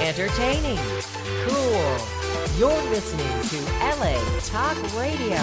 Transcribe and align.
entertaining, 0.00 0.78
cool. 1.46 1.96
You're 2.58 2.90
listening 2.90 3.26
to 3.48 3.56
LA 3.80 4.14
Talk 4.40 4.76
Radio. 4.96 5.40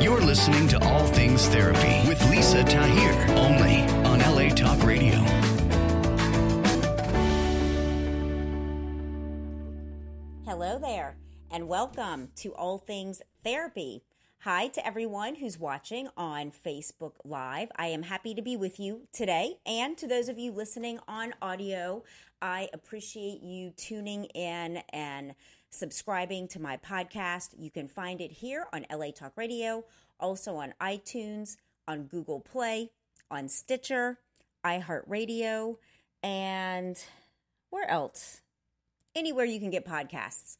You're 0.00 0.20
listening 0.20 0.68
to 0.68 0.84
All 0.84 1.06
Things 1.06 1.46
Therapy 1.46 2.08
with 2.08 2.20
Lisa 2.30 2.64
Tahir, 2.64 3.12
only 3.36 3.82
on 4.04 4.18
LA 4.18 4.48
Talk 4.48 4.82
Radio. 4.84 5.18
Hello 10.44 10.78
there, 10.78 11.16
and 11.50 11.68
welcome 11.68 12.30
to 12.36 12.52
All 12.54 12.78
Things 12.78 13.22
Therapy. 13.44 14.02
Hi 14.44 14.66
to 14.66 14.84
everyone 14.84 15.36
who's 15.36 15.56
watching 15.56 16.08
on 16.16 16.50
Facebook 16.50 17.12
Live. 17.24 17.70
I 17.76 17.86
am 17.86 18.02
happy 18.02 18.34
to 18.34 18.42
be 18.42 18.56
with 18.56 18.80
you 18.80 19.02
today. 19.12 19.58
And 19.64 19.96
to 19.98 20.08
those 20.08 20.28
of 20.28 20.36
you 20.36 20.50
listening 20.50 20.98
on 21.06 21.32
audio, 21.40 22.02
I 22.40 22.68
appreciate 22.72 23.40
you 23.40 23.70
tuning 23.70 24.24
in 24.24 24.82
and 24.92 25.36
subscribing 25.70 26.48
to 26.48 26.60
my 26.60 26.76
podcast. 26.78 27.50
You 27.56 27.70
can 27.70 27.86
find 27.86 28.20
it 28.20 28.32
here 28.32 28.66
on 28.72 28.84
LA 28.92 29.12
Talk 29.12 29.30
Radio, 29.36 29.84
also 30.18 30.56
on 30.56 30.74
iTunes, 30.80 31.56
on 31.86 32.06
Google 32.06 32.40
Play, 32.40 32.90
on 33.30 33.46
Stitcher, 33.46 34.18
iHeartRadio, 34.64 35.76
and 36.24 36.98
where 37.70 37.88
else? 37.88 38.40
Anywhere 39.14 39.44
you 39.44 39.60
can 39.60 39.70
get 39.70 39.86
podcasts. 39.86 40.56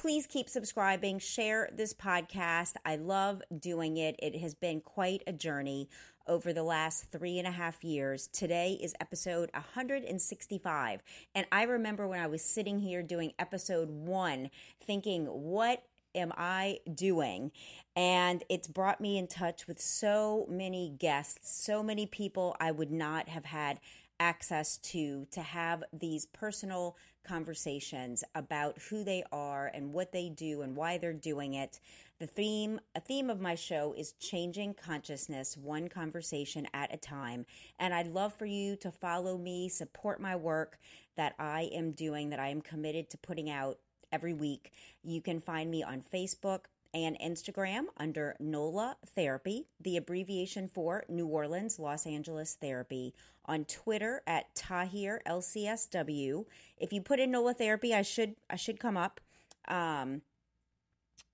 Please 0.00 0.26
keep 0.26 0.48
subscribing, 0.48 1.18
share 1.18 1.68
this 1.74 1.92
podcast. 1.92 2.72
I 2.86 2.96
love 2.96 3.42
doing 3.58 3.98
it. 3.98 4.16
It 4.18 4.34
has 4.40 4.54
been 4.54 4.80
quite 4.80 5.22
a 5.26 5.32
journey 5.34 5.90
over 6.26 6.54
the 6.54 6.62
last 6.62 7.12
three 7.12 7.38
and 7.38 7.46
a 7.46 7.50
half 7.50 7.84
years. 7.84 8.26
Today 8.26 8.78
is 8.80 8.94
episode 8.98 9.50
165. 9.52 11.02
And 11.34 11.46
I 11.52 11.64
remember 11.64 12.08
when 12.08 12.18
I 12.18 12.28
was 12.28 12.40
sitting 12.40 12.78
here 12.78 13.02
doing 13.02 13.34
episode 13.38 13.90
one, 13.90 14.48
thinking, 14.82 15.26
what 15.26 15.82
am 16.14 16.32
I 16.34 16.78
doing? 16.94 17.52
And 17.94 18.42
it's 18.48 18.68
brought 18.68 19.02
me 19.02 19.18
in 19.18 19.26
touch 19.26 19.66
with 19.66 19.82
so 19.82 20.46
many 20.48 20.88
guests, 20.98 21.62
so 21.62 21.82
many 21.82 22.06
people 22.06 22.56
I 22.58 22.70
would 22.70 22.90
not 22.90 23.28
have 23.28 23.44
had 23.44 23.80
access 24.20 24.76
to 24.76 25.26
to 25.32 25.40
have 25.40 25.82
these 25.92 26.26
personal 26.26 26.96
conversations 27.24 28.24
about 28.34 28.78
who 28.88 29.04
they 29.04 29.22
are 29.32 29.70
and 29.72 29.92
what 29.92 30.12
they 30.12 30.28
do 30.28 30.62
and 30.62 30.76
why 30.76 30.98
they're 30.98 31.12
doing 31.12 31.54
it. 31.54 31.80
The 32.18 32.26
theme 32.26 32.80
a 32.94 33.00
theme 33.00 33.30
of 33.30 33.40
my 33.40 33.54
show 33.54 33.94
is 33.96 34.12
changing 34.12 34.74
consciousness 34.74 35.56
one 35.56 35.88
conversation 35.88 36.66
at 36.74 36.92
a 36.92 36.98
time 36.98 37.46
and 37.78 37.94
I'd 37.94 38.08
love 38.08 38.34
for 38.34 38.46
you 38.46 38.76
to 38.76 38.90
follow 38.90 39.38
me, 39.38 39.68
support 39.68 40.20
my 40.20 40.36
work 40.36 40.78
that 41.16 41.34
I 41.38 41.70
am 41.72 41.92
doing 41.92 42.30
that 42.30 42.40
I 42.40 42.48
am 42.48 42.60
committed 42.60 43.10
to 43.10 43.18
putting 43.18 43.50
out 43.50 43.78
every 44.12 44.34
week. 44.34 44.72
You 45.02 45.20
can 45.20 45.40
find 45.40 45.70
me 45.70 45.82
on 45.82 46.02
Facebook, 46.02 46.60
and 46.92 47.18
Instagram 47.20 47.84
under 47.96 48.36
NOLA 48.40 48.96
Therapy, 49.14 49.66
the 49.80 49.96
abbreviation 49.96 50.68
for 50.68 51.04
New 51.08 51.26
Orleans, 51.26 51.78
Los 51.78 52.06
Angeles 52.06 52.56
Therapy. 52.60 53.14
On 53.46 53.64
Twitter 53.64 54.22
at 54.26 54.54
Tahir 54.54 55.22
LCSW. 55.26 56.44
If 56.76 56.92
you 56.92 57.00
put 57.00 57.18
in 57.18 57.32
NOLA 57.32 57.54
Therapy, 57.54 57.92
I 57.94 58.02
should 58.02 58.36
I 58.48 58.56
should 58.56 58.78
come 58.78 58.96
up. 58.96 59.20
Um, 59.66 60.22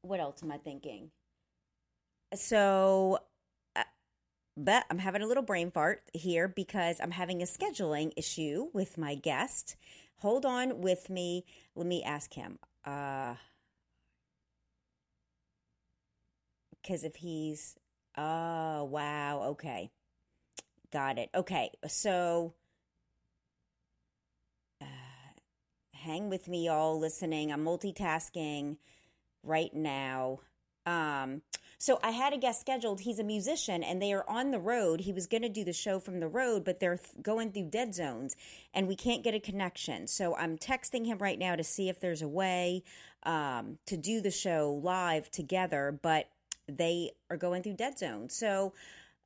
what 0.03 0.21
else 0.21 0.43
am 0.43 0.53
I 0.53 0.57
thinking? 0.57 1.11
So, 2.34 3.19
uh, 3.75 3.83
but 4.57 4.84
I'm 4.89 4.99
having 4.99 5.23
a 5.23 5.27
little 5.27 5.43
brain 5.43 5.71
fart 5.71 6.03
here 6.15 6.49
because 6.49 7.01
I'm 7.03 7.11
having 7.11 7.43
a 7.43 7.47
scheduling 7.47 8.12
issue 8.17 8.69
with 8.73 8.97
my 8.97 9.15
guest. 9.15 9.77
Hold 10.21 10.47
on 10.47 10.81
with 10.81 11.11
me. 11.11 11.45
Let 11.75 11.87
me 11.87 12.03
ask 12.03 12.34
him. 12.34 12.59
Uh, 12.84 13.34
because 16.86 17.04
if 17.04 17.16
he's 17.16 17.74
oh 18.16 18.84
wow 18.84 19.42
okay. 19.48 19.91
Got 20.92 21.19
it. 21.19 21.30
Okay 21.34 21.70
so 21.88 22.54
uh, 24.80 24.84
hang 25.94 26.30
with 26.30 26.48
me 26.48 26.69
all 26.69 26.98
listening. 26.98 27.52
I'm 27.52 27.64
multitasking 27.64 28.76
right 29.42 29.74
now. 29.74 30.41
Um 30.84 31.42
so 31.78 31.98
i 32.02 32.10
had 32.10 32.32
a 32.32 32.38
guest 32.38 32.60
scheduled. 32.60 33.00
He's 33.00 33.18
a 33.18 33.24
musician 33.24 33.82
and 33.82 34.00
they 34.00 34.12
are 34.12 34.24
on 34.28 34.50
the 34.50 34.58
road. 34.58 35.00
He 35.00 35.12
was 35.12 35.26
going 35.26 35.42
to 35.42 35.48
do 35.48 35.62
the 35.64 35.72
show 35.72 35.98
from 35.98 36.20
the 36.20 36.28
road 36.28 36.64
but 36.64 36.78
they're 36.78 36.98
th- 36.98 37.22
going 37.22 37.50
through 37.50 37.70
dead 37.70 37.94
zones 37.94 38.36
and 38.72 38.86
we 38.86 38.97
can't 38.97 39.24
get 39.24 39.34
a 39.34 39.41
connection. 39.41 40.06
So 40.06 40.36
i'm 40.36 40.56
texting 40.56 41.06
him 41.06 41.18
right 41.18 41.38
now 41.38 41.56
to 41.56 41.64
see 41.64 41.88
if 41.88 41.98
there's 41.98 42.22
a 42.22 42.28
way 42.28 42.84
um, 43.24 43.78
to 43.86 43.97
do 43.97 44.20
the 44.20 44.30
show 44.30 44.80
live 44.82 45.30
together 45.32 45.98
but 46.00 46.28
they 46.69 47.12
are 47.31 47.37
going 47.37 47.62
through 47.62 47.75
dead 47.75 47.99
zone. 47.99 48.28
So 48.28 48.72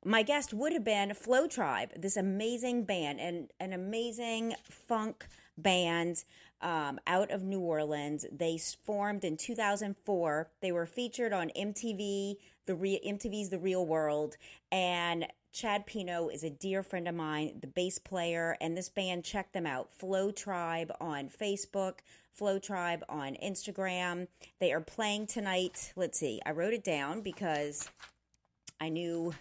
my 0.03 0.23
guest 0.23 0.53
would 0.53 0.73
have 0.73 0.83
been 0.83 1.13
Flow 1.13 1.47
Tribe, 1.47 1.91
this 1.95 2.17
amazing 2.17 2.85
band 2.85 3.19
and 3.19 3.51
an 3.59 3.73
amazing 3.73 4.55
funk 4.63 5.27
band 5.57 6.23
um, 6.61 6.99
out 7.07 7.31
of 7.31 7.43
New 7.43 7.59
Orleans. 7.59 8.25
They 8.31 8.57
formed 8.57 9.23
in 9.23 9.37
2004. 9.37 10.49
They 10.61 10.71
were 10.71 10.85
featured 10.85 11.33
on 11.33 11.51
MTV, 11.55 12.37
the 12.65 12.75
Re- 12.75 13.01
MTV's 13.05 13.49
The 13.49 13.59
Real 13.59 13.85
World, 13.85 14.37
and 14.71 15.27
Chad 15.51 15.85
Pino 15.85 16.29
is 16.29 16.43
a 16.43 16.49
dear 16.49 16.81
friend 16.81 17.07
of 17.07 17.15
mine, 17.15 17.59
the 17.59 17.67
bass 17.67 17.99
player, 17.99 18.57
and 18.61 18.77
this 18.77 18.89
band. 18.89 19.25
Check 19.25 19.51
them 19.51 19.65
out, 19.65 19.93
Flow 19.93 20.31
Tribe 20.31 20.91
on 21.01 21.29
Facebook, 21.29 21.99
Flow 22.33 22.59
Tribe 22.59 23.03
on 23.09 23.35
Instagram. 23.43 24.27
They 24.59 24.71
are 24.71 24.81
playing 24.81 25.27
tonight. 25.27 25.93
Let's 25.95 26.19
see, 26.19 26.41
I 26.45 26.51
wrote 26.51 26.73
it 26.73 26.83
down 26.83 27.21
because 27.21 27.89
I 28.79 28.89
knew 28.89 29.33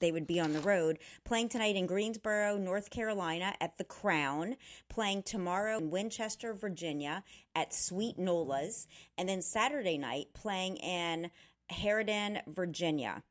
they 0.00 0.12
would 0.12 0.26
be 0.26 0.40
on 0.40 0.52
the 0.52 0.60
road. 0.60 0.98
Playing 1.24 1.48
tonight 1.48 1.76
in 1.76 1.86
Greensboro, 1.86 2.56
North 2.58 2.90
Carolina 2.90 3.54
at 3.60 3.78
the 3.78 3.84
Crown. 3.84 4.56
Playing 4.88 5.22
tomorrow 5.22 5.78
in 5.78 5.90
Winchester, 5.90 6.52
Virginia 6.52 7.22
at 7.54 7.72
Sweet 7.72 8.18
Nola's. 8.18 8.86
And 9.16 9.28
then 9.28 9.40
Saturday 9.40 9.96
night 9.96 10.28
playing 10.34 10.76
in 10.76 11.30
Herndon, 11.70 12.40
Virginia. 12.46 13.22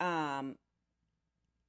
Um, 0.00 0.56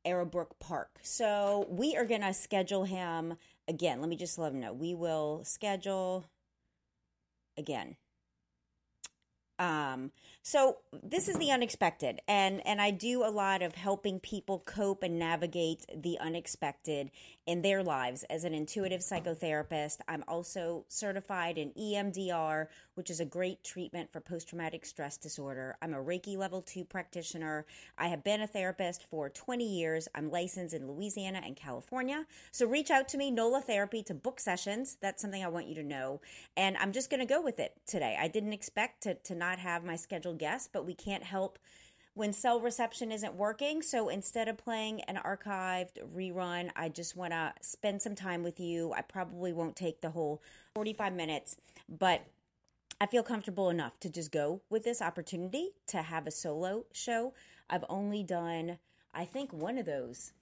Arrowbrook 0.05 0.59
Park. 0.59 0.99
So 1.01 1.65
we 1.69 1.95
are 1.95 2.05
going 2.05 2.21
to 2.21 2.33
schedule 2.33 2.83
him 2.83 3.35
again. 3.67 4.01
Let 4.01 4.09
me 4.09 4.15
just 4.15 4.37
let 4.37 4.51
him 4.51 4.59
know. 4.59 4.73
We 4.73 4.93
will 4.93 5.41
schedule 5.43 6.25
again. 7.57 7.95
Um, 9.59 10.11
so 10.45 10.79
this 11.01 11.29
is 11.29 11.37
the 11.37 11.51
unexpected, 11.51 12.19
and 12.27 12.65
and 12.67 12.81
I 12.81 12.91
do 12.91 13.23
a 13.23 13.31
lot 13.31 13.61
of 13.61 13.75
helping 13.75 14.19
people 14.19 14.59
cope 14.65 15.01
and 15.01 15.17
navigate 15.17 15.85
the 15.95 16.19
unexpected 16.19 17.11
in 17.45 17.61
their 17.61 17.81
lives 17.81 18.23
as 18.29 18.43
an 18.43 18.53
intuitive 18.53 18.99
psychotherapist. 18.99 19.99
I'm 20.05 20.23
also 20.27 20.83
certified 20.89 21.57
in 21.57 21.71
EMDR, 21.71 22.67
which 22.95 23.09
is 23.09 23.21
a 23.21 23.25
great 23.25 23.63
treatment 23.63 24.11
for 24.11 24.19
post 24.19 24.49
traumatic 24.49 24.85
stress 24.85 25.15
disorder. 25.15 25.77
I'm 25.81 25.93
a 25.93 26.03
Reiki 26.03 26.37
level 26.37 26.61
two 26.61 26.83
practitioner. 26.83 27.65
I 27.97 28.07
have 28.07 28.23
been 28.23 28.41
a 28.41 28.47
therapist 28.47 29.03
for 29.03 29.29
20 29.29 29.65
years. 29.65 30.09
I'm 30.13 30.29
licensed 30.29 30.73
in 30.73 30.87
Louisiana 30.87 31.41
and 31.43 31.55
California. 31.55 32.25
So 32.51 32.67
reach 32.67 32.91
out 32.91 33.07
to 33.09 33.17
me, 33.17 33.31
NOLA 33.31 33.61
Therapy, 33.61 34.03
to 34.03 34.13
book 34.13 34.41
sessions. 34.41 34.97
That's 35.01 35.21
something 35.21 35.43
I 35.43 35.47
want 35.47 35.67
you 35.67 35.75
to 35.75 35.83
know. 35.83 36.19
And 36.57 36.75
I'm 36.77 36.91
just 36.91 37.09
going 37.09 37.19
to 37.21 37.25
go 37.25 37.41
with 37.41 37.59
it 37.61 37.73
today. 37.87 38.17
I 38.19 38.27
didn't 38.27 38.53
expect 38.53 39.03
to, 39.03 39.15
to 39.15 39.35
not 39.35 39.59
have 39.59 39.83
my 39.83 39.95
scheduled 40.33 40.39
guest, 40.39 40.69
but 40.73 40.85
we 40.85 40.93
can't 40.93 41.23
help 41.23 41.59
when 42.15 42.31
cell 42.31 42.59
reception 42.59 43.11
isn't 43.11 43.35
working. 43.35 43.81
So 43.81 44.09
instead 44.09 44.47
of 44.47 44.57
playing 44.57 45.01
an 45.01 45.19
archived 45.23 45.97
rerun, 46.15 46.71
I 46.75 46.89
just 46.89 47.15
want 47.15 47.31
to 47.31 47.53
spend 47.61 48.01
some 48.01 48.15
time 48.15 48.43
with 48.43 48.59
you. 48.59 48.93
I 48.93 49.01
probably 49.01 49.51
won't 49.53 49.75
take 49.75 50.01
the 50.01 50.11
whole 50.11 50.41
45 50.75 51.13
minutes, 51.13 51.57
but 51.89 52.25
I 53.01 53.07
feel 53.07 53.23
comfortable 53.23 53.69
enough 53.69 53.99
to 54.01 54.09
just 54.09 54.31
go 54.31 54.61
with 54.69 54.83
this 54.83 55.01
opportunity 55.01 55.71
to 55.87 56.03
have 56.03 56.27
a 56.27 56.31
solo 56.31 56.85
show. 56.93 57.33
I've 57.69 57.85
only 57.89 58.23
done, 58.23 58.77
I 59.13 59.25
think, 59.25 59.51
one 59.51 59.77
of 59.77 59.85
those 59.85 60.33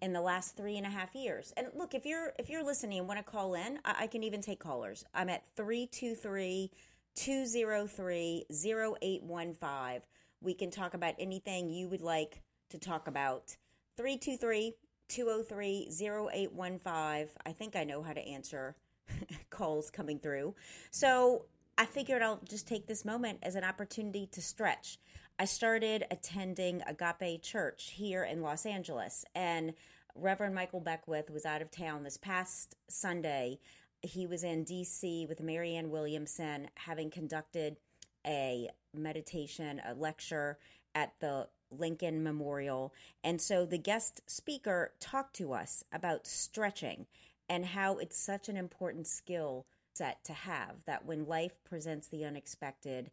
in 0.00 0.12
the 0.12 0.20
last 0.20 0.56
three 0.56 0.78
and 0.78 0.86
a 0.86 0.90
half 0.90 1.14
years. 1.14 1.52
And 1.56 1.66
look, 1.74 1.92
if 1.92 2.06
you're 2.06 2.32
if 2.38 2.48
you're 2.48 2.64
listening 2.64 3.00
and 3.00 3.08
want 3.08 3.18
to 3.18 3.30
call 3.30 3.54
in, 3.54 3.80
I, 3.84 4.04
I 4.04 4.06
can 4.06 4.22
even 4.22 4.40
take 4.40 4.60
callers. 4.60 5.04
I'm 5.12 5.28
at 5.28 5.44
323 5.56 6.70
203 7.14 8.46
0815. 8.50 10.02
We 10.42 10.54
can 10.54 10.70
talk 10.70 10.94
about 10.94 11.14
anything 11.18 11.70
you 11.70 11.88
would 11.88 12.02
like 12.02 12.42
to 12.70 12.78
talk 12.78 13.08
about. 13.08 13.56
323 13.96 14.74
203 15.08 15.88
0815. 15.90 17.28
I 17.44 17.52
think 17.52 17.76
I 17.76 17.84
know 17.84 18.02
how 18.02 18.12
to 18.12 18.20
answer 18.20 18.76
calls 19.50 19.90
coming 19.90 20.18
through. 20.18 20.54
So 20.90 21.46
I 21.76 21.86
figured 21.86 22.22
I'll 22.22 22.40
just 22.48 22.68
take 22.68 22.86
this 22.86 23.04
moment 23.04 23.38
as 23.42 23.54
an 23.54 23.64
opportunity 23.64 24.28
to 24.32 24.40
stretch. 24.40 24.98
I 25.38 25.46
started 25.46 26.04
attending 26.10 26.82
Agape 26.86 27.42
Church 27.42 27.92
here 27.94 28.24
in 28.24 28.42
Los 28.42 28.66
Angeles. 28.66 29.24
And 29.34 29.74
Reverend 30.14 30.54
Michael 30.54 30.80
Beckwith 30.80 31.30
was 31.30 31.46
out 31.46 31.62
of 31.62 31.70
town 31.70 32.02
this 32.02 32.16
past 32.16 32.76
Sunday. 32.88 33.58
He 34.02 34.26
was 34.26 34.44
in 34.44 34.64
DC 34.64 35.28
with 35.28 35.40
Marianne 35.40 35.90
Williamson, 35.90 36.68
having 36.74 37.10
conducted 37.10 37.78
a 38.26 38.70
meditation, 38.94 39.80
a 39.86 39.94
lecture 39.94 40.58
at 40.94 41.12
the 41.20 41.48
Lincoln 41.70 42.22
Memorial. 42.22 42.92
And 43.22 43.40
so 43.40 43.64
the 43.64 43.78
guest 43.78 44.22
speaker 44.26 44.92
talked 45.00 45.36
to 45.36 45.52
us 45.52 45.84
about 45.92 46.26
stretching 46.26 47.06
and 47.48 47.66
how 47.66 47.98
it's 47.98 48.18
such 48.18 48.48
an 48.48 48.56
important 48.56 49.06
skill 49.06 49.66
set 49.94 50.24
to 50.24 50.32
have 50.32 50.76
that 50.86 51.04
when 51.04 51.26
life 51.26 51.62
presents 51.64 52.08
the 52.08 52.24
unexpected, 52.24 53.10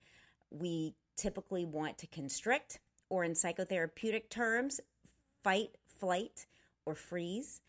we 0.50 0.94
typically 1.16 1.66
want 1.66 1.98
to 1.98 2.08
constrict, 2.08 2.80
or 3.10 3.24
in 3.24 3.34
psychotherapeutic 3.34 4.30
terms, 4.30 4.80
fight, 5.44 5.78
flight, 5.88 6.46
or 6.86 6.94
freeze. 6.94 7.62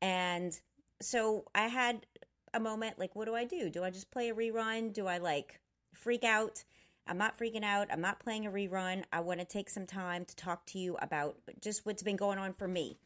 And 0.00 0.58
so 1.00 1.44
I 1.54 1.68
had 1.68 2.06
a 2.54 2.60
moment 2.60 2.98
like, 2.98 3.14
what 3.14 3.26
do 3.26 3.34
I 3.34 3.44
do? 3.44 3.68
Do 3.68 3.84
I 3.84 3.90
just 3.90 4.10
play 4.10 4.30
a 4.30 4.34
rerun? 4.34 4.92
Do 4.92 5.06
I 5.06 5.18
like 5.18 5.60
freak 5.92 6.24
out? 6.24 6.64
I'm 7.06 7.18
not 7.18 7.38
freaking 7.38 7.64
out. 7.64 7.88
I'm 7.90 8.00
not 8.00 8.20
playing 8.20 8.46
a 8.46 8.50
rerun. 8.50 9.04
I 9.12 9.20
want 9.20 9.40
to 9.40 9.46
take 9.46 9.68
some 9.68 9.86
time 9.86 10.24
to 10.24 10.36
talk 10.36 10.64
to 10.66 10.78
you 10.78 10.96
about 11.02 11.36
just 11.60 11.84
what's 11.84 12.02
been 12.02 12.16
going 12.16 12.38
on 12.38 12.54
for 12.54 12.66
me. 12.66 12.98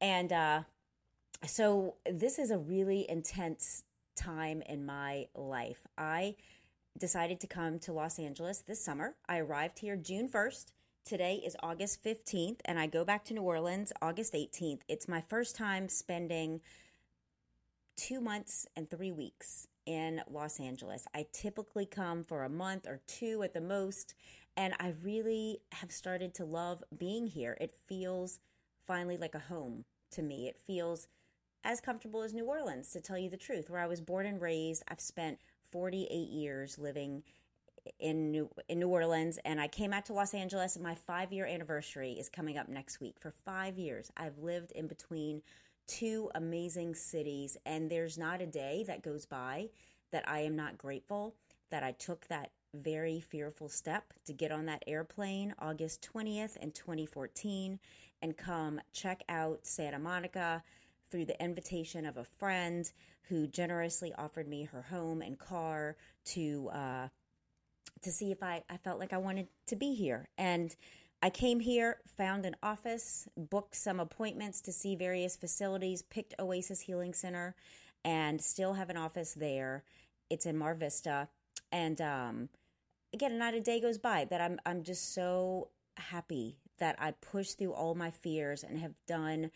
And 0.00 0.32
uh, 0.32 0.62
so 1.46 1.94
this 2.10 2.38
is 2.38 2.50
a 2.50 2.58
really 2.58 3.08
intense 3.08 3.84
time 4.16 4.62
in 4.62 4.84
my 4.84 5.28
life. 5.34 5.86
I 5.96 6.34
decided 6.98 7.38
to 7.40 7.46
come 7.46 7.78
to 7.80 7.92
Los 7.92 8.18
Angeles 8.18 8.58
this 8.58 8.84
summer. 8.84 9.14
I 9.28 9.38
arrived 9.38 9.78
here 9.78 9.96
June 9.96 10.28
1st. 10.28 10.72
Today 11.04 11.40
is 11.44 11.56
August 11.62 12.04
15th, 12.04 12.58
and 12.64 12.78
I 12.78 12.86
go 12.86 13.04
back 13.04 13.24
to 13.26 13.34
New 13.34 13.42
Orleans 13.42 13.92
August 14.02 14.34
18th. 14.34 14.80
It's 14.88 15.08
my 15.08 15.20
first 15.20 15.56
time 15.56 15.88
spending 15.88 16.60
two 17.98 18.20
months 18.20 18.64
and 18.76 18.88
three 18.88 19.12
weeks 19.12 19.66
in 19.84 20.22
Los 20.30 20.60
Angeles. 20.60 21.06
I 21.14 21.26
typically 21.32 21.84
come 21.84 22.22
for 22.22 22.44
a 22.44 22.48
month 22.48 22.86
or 22.86 23.00
two 23.06 23.42
at 23.42 23.52
the 23.52 23.60
most, 23.60 24.14
and 24.56 24.72
I 24.78 24.94
really 25.02 25.58
have 25.72 25.90
started 25.90 26.32
to 26.34 26.44
love 26.44 26.82
being 26.96 27.26
here. 27.26 27.58
It 27.60 27.74
feels 27.88 28.38
finally 28.86 29.16
like 29.16 29.34
a 29.34 29.40
home 29.40 29.84
to 30.12 30.22
me. 30.22 30.46
It 30.48 30.56
feels 30.56 31.08
as 31.64 31.80
comfortable 31.80 32.22
as 32.22 32.32
New 32.32 32.44
Orleans, 32.46 32.90
to 32.92 33.00
tell 33.00 33.18
you 33.18 33.28
the 33.28 33.36
truth, 33.36 33.68
where 33.68 33.80
I 33.80 33.86
was 33.86 34.00
born 34.00 34.26
and 34.26 34.40
raised. 34.40 34.84
I've 34.88 35.00
spent 35.00 35.38
48 35.72 36.08
years 36.08 36.78
living 36.78 37.24
in 37.98 38.30
New 38.30 38.50
in 38.68 38.78
New 38.78 38.88
Orleans 38.88 39.38
and 39.46 39.58
I 39.58 39.66
came 39.66 39.94
out 39.94 40.04
to 40.06 40.12
Los 40.12 40.34
Angeles 40.34 40.76
and 40.76 40.84
my 40.84 40.94
5 40.94 41.32
year 41.32 41.46
anniversary 41.46 42.12
is 42.12 42.28
coming 42.28 42.58
up 42.58 42.68
next 42.68 43.00
week. 43.00 43.16
For 43.18 43.30
5 43.30 43.78
years 43.78 44.10
I've 44.14 44.36
lived 44.38 44.72
in 44.72 44.88
between 44.88 45.40
two 45.88 46.30
amazing 46.34 46.94
cities 46.94 47.56
and 47.66 47.90
there's 47.90 48.16
not 48.16 48.40
a 48.40 48.46
day 48.46 48.84
that 48.86 49.02
goes 49.02 49.26
by 49.26 49.68
that 50.12 50.28
I 50.28 50.40
am 50.40 50.54
not 50.54 50.78
grateful 50.78 51.34
that 51.70 51.82
I 51.82 51.92
took 51.92 52.28
that 52.28 52.50
very 52.74 53.20
fearful 53.20 53.68
step 53.68 54.12
to 54.26 54.32
get 54.32 54.52
on 54.52 54.66
that 54.66 54.84
airplane 54.86 55.54
August 55.58 56.06
20th 56.14 56.56
in 56.58 56.70
2014 56.70 57.78
and 58.22 58.36
come 58.36 58.80
check 58.92 59.22
out 59.28 59.66
Santa 59.66 59.98
Monica 59.98 60.62
through 61.10 61.24
the 61.24 61.42
invitation 61.42 62.04
of 62.04 62.16
a 62.16 62.24
friend 62.24 62.92
who 63.22 63.46
generously 63.46 64.12
offered 64.16 64.48
me 64.48 64.64
her 64.64 64.82
home 64.82 65.22
and 65.22 65.38
car 65.38 65.96
to 66.24 66.70
uh, 66.72 67.08
to 68.02 68.12
see 68.12 68.30
if 68.30 68.42
I, 68.42 68.62
I 68.70 68.76
felt 68.76 69.00
like 69.00 69.12
I 69.12 69.18
wanted 69.18 69.48
to 69.66 69.76
be 69.76 69.94
here. 69.94 70.28
And 70.38 70.74
I 71.20 71.30
came 71.30 71.60
here, 71.60 71.98
found 72.06 72.46
an 72.46 72.56
office, 72.62 73.28
booked 73.36 73.74
some 73.74 73.98
appointments 73.98 74.60
to 74.62 74.72
see 74.72 74.94
various 74.94 75.34
facilities, 75.36 76.02
picked 76.02 76.34
Oasis 76.38 76.80
Healing 76.82 77.12
Center, 77.12 77.56
and 78.04 78.40
still 78.40 78.74
have 78.74 78.88
an 78.88 78.96
office 78.96 79.34
there. 79.34 79.82
It's 80.30 80.46
in 80.46 80.56
Mar 80.56 80.74
Vista. 80.74 81.28
And 81.72 82.00
um, 82.00 82.48
again, 83.12 83.36
not 83.38 83.54
a 83.54 83.60
day 83.60 83.80
goes 83.80 83.98
by 83.98 84.26
that 84.26 84.40
I'm 84.40 84.58
I'm 84.64 84.82
just 84.82 85.12
so 85.12 85.68
happy 85.96 86.56
that 86.78 86.96
I 87.00 87.10
pushed 87.10 87.58
through 87.58 87.72
all 87.72 87.94
my 87.94 88.10
fears 88.10 88.62
and 88.62 88.78
have 88.78 88.94
done 89.06 89.50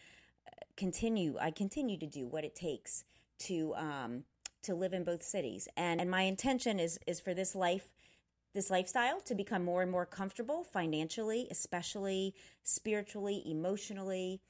continue 0.77 1.37
I 1.41 1.51
continue 1.51 1.99
to 1.99 2.07
do 2.07 2.27
what 2.27 2.45
it 2.45 2.55
takes 2.55 3.05
to 3.41 3.75
um, 3.77 4.25
to 4.63 4.75
live 4.75 4.93
in 4.93 5.05
both 5.05 5.23
cities. 5.23 5.69
And, 5.77 6.01
and 6.01 6.11
my 6.11 6.23
intention 6.23 6.81
is 6.81 6.99
is 7.07 7.21
for 7.21 7.35
this 7.35 7.55
life 7.55 7.91
this 8.55 8.71
lifestyle 8.71 9.21
to 9.23 9.35
become 9.35 9.65
more 9.65 9.83
and 9.83 9.91
more 9.91 10.07
comfortable 10.07 10.65
financially, 10.65 11.49
especially 11.51 12.35
spiritually, 12.63 13.43
emotionally, 13.47 14.41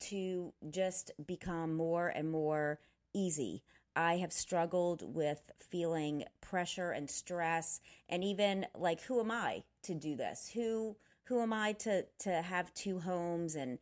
to 0.00 0.52
just 0.70 1.10
become 1.26 1.74
more 1.74 2.08
and 2.08 2.30
more 2.30 2.78
easy. 3.14 3.62
I 3.96 4.18
have 4.18 4.32
struggled 4.32 5.02
with 5.14 5.50
feeling 5.58 6.24
pressure 6.40 6.92
and 6.92 7.10
stress 7.10 7.80
and 8.08 8.22
even 8.22 8.66
like 8.76 9.00
who 9.02 9.18
am 9.18 9.32
I 9.32 9.64
to 9.82 9.94
do 9.94 10.14
this? 10.14 10.50
Who 10.54 10.96
who 11.24 11.40
am 11.42 11.52
I 11.52 11.72
to 11.72 12.04
to 12.20 12.30
have 12.42 12.72
two 12.74 13.00
homes 13.00 13.56
and 13.56 13.78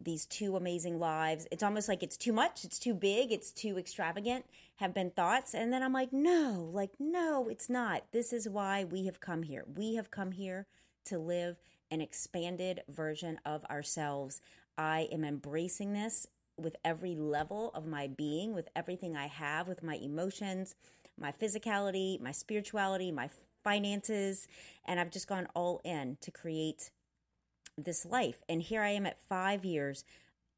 these 0.00 0.26
two 0.26 0.56
amazing 0.56 0.98
lives. 0.98 1.46
It's 1.50 1.62
almost 1.62 1.88
like 1.88 2.02
it's 2.02 2.16
too 2.16 2.32
much, 2.32 2.64
it's 2.64 2.78
too 2.78 2.94
big, 2.94 3.32
it's 3.32 3.50
too 3.50 3.78
extravagant, 3.78 4.44
have 4.76 4.94
been 4.94 5.10
thoughts. 5.10 5.54
And 5.54 5.72
then 5.72 5.82
I'm 5.82 5.92
like, 5.92 6.12
no, 6.12 6.70
like, 6.72 6.92
no, 6.98 7.48
it's 7.48 7.68
not. 7.68 8.04
This 8.12 8.32
is 8.32 8.48
why 8.48 8.84
we 8.84 9.06
have 9.06 9.20
come 9.20 9.42
here. 9.42 9.64
We 9.74 9.94
have 9.96 10.10
come 10.10 10.32
here 10.32 10.66
to 11.06 11.18
live 11.18 11.56
an 11.90 12.00
expanded 12.00 12.82
version 12.88 13.40
of 13.44 13.64
ourselves. 13.64 14.40
I 14.76 15.08
am 15.10 15.24
embracing 15.24 15.92
this 15.92 16.26
with 16.56 16.76
every 16.84 17.14
level 17.14 17.70
of 17.74 17.86
my 17.86 18.06
being, 18.08 18.54
with 18.54 18.68
everything 18.76 19.16
I 19.16 19.26
have, 19.26 19.68
with 19.68 19.82
my 19.82 19.94
emotions, 19.94 20.74
my 21.18 21.32
physicality, 21.32 22.20
my 22.20 22.32
spirituality, 22.32 23.10
my 23.10 23.30
finances. 23.64 24.46
And 24.84 25.00
I've 25.00 25.10
just 25.10 25.28
gone 25.28 25.48
all 25.54 25.80
in 25.84 26.18
to 26.20 26.30
create 26.30 26.90
this 27.84 28.04
life. 28.04 28.42
And 28.48 28.60
here 28.60 28.82
I 28.82 28.90
am 28.90 29.06
at 29.06 29.20
five 29.20 29.64
years. 29.64 30.04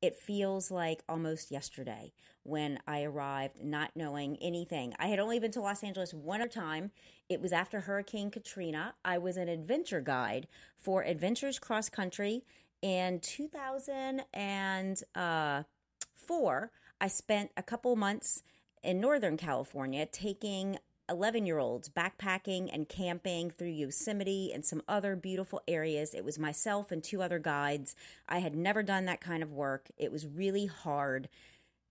It 0.02 0.16
feels 0.16 0.70
like 0.70 1.02
almost 1.08 1.50
yesterday 1.50 2.12
when 2.42 2.78
I 2.86 3.02
arrived, 3.02 3.62
not 3.62 3.90
knowing 3.94 4.38
anything. 4.40 4.94
I 4.98 5.08
had 5.08 5.18
only 5.18 5.38
been 5.38 5.52
to 5.52 5.60
Los 5.60 5.84
Angeles 5.84 6.14
one 6.14 6.40
time. 6.48 6.90
It 7.28 7.42
was 7.42 7.52
after 7.52 7.80
Hurricane 7.80 8.30
Katrina. 8.30 8.94
I 9.04 9.18
was 9.18 9.36
an 9.36 9.48
adventure 9.48 10.00
guide 10.00 10.48
for 10.78 11.02
Adventures 11.02 11.58
Cross 11.58 11.90
Country 11.90 12.44
in 12.80 13.20
2004. 13.20 15.14
Uh, 15.14 16.66
I 17.02 17.08
spent 17.08 17.50
a 17.56 17.62
couple 17.62 17.94
months 17.96 18.42
in 18.82 19.00
Northern 19.00 19.36
California 19.36 20.06
taking 20.06 20.78
11 21.10 21.44
year 21.44 21.58
olds 21.58 21.88
backpacking 21.88 22.70
and 22.72 22.88
camping 22.88 23.50
through 23.50 23.68
Yosemite 23.68 24.52
and 24.54 24.64
some 24.64 24.82
other 24.88 25.16
beautiful 25.16 25.60
areas. 25.66 26.14
It 26.14 26.24
was 26.24 26.38
myself 26.38 26.92
and 26.92 27.02
two 27.02 27.20
other 27.20 27.38
guides. 27.38 27.96
I 28.28 28.38
had 28.38 28.54
never 28.54 28.82
done 28.82 29.06
that 29.06 29.20
kind 29.20 29.42
of 29.42 29.52
work. 29.52 29.90
It 29.98 30.12
was 30.12 30.26
really 30.26 30.66
hard 30.66 31.28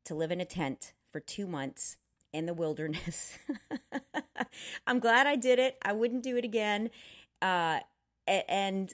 to 0.06 0.16
live 0.16 0.32
in 0.32 0.42
a 0.42 0.46
tent 0.46 0.94
for 1.12 1.20
two 1.20 1.46
months 1.46 1.98
in 2.32 2.46
the 2.46 2.54
wilderness. 2.54 3.38
I'm 4.88 5.00
glad 5.00 5.28
I 5.28 5.36
did 5.36 5.60
it. 5.60 5.78
I 5.84 5.94
wouldn't 5.94 6.24
do 6.24 6.38
it 6.38 6.46
again. 6.46 6.90
Uh, 7.42 7.80
and 8.28 8.94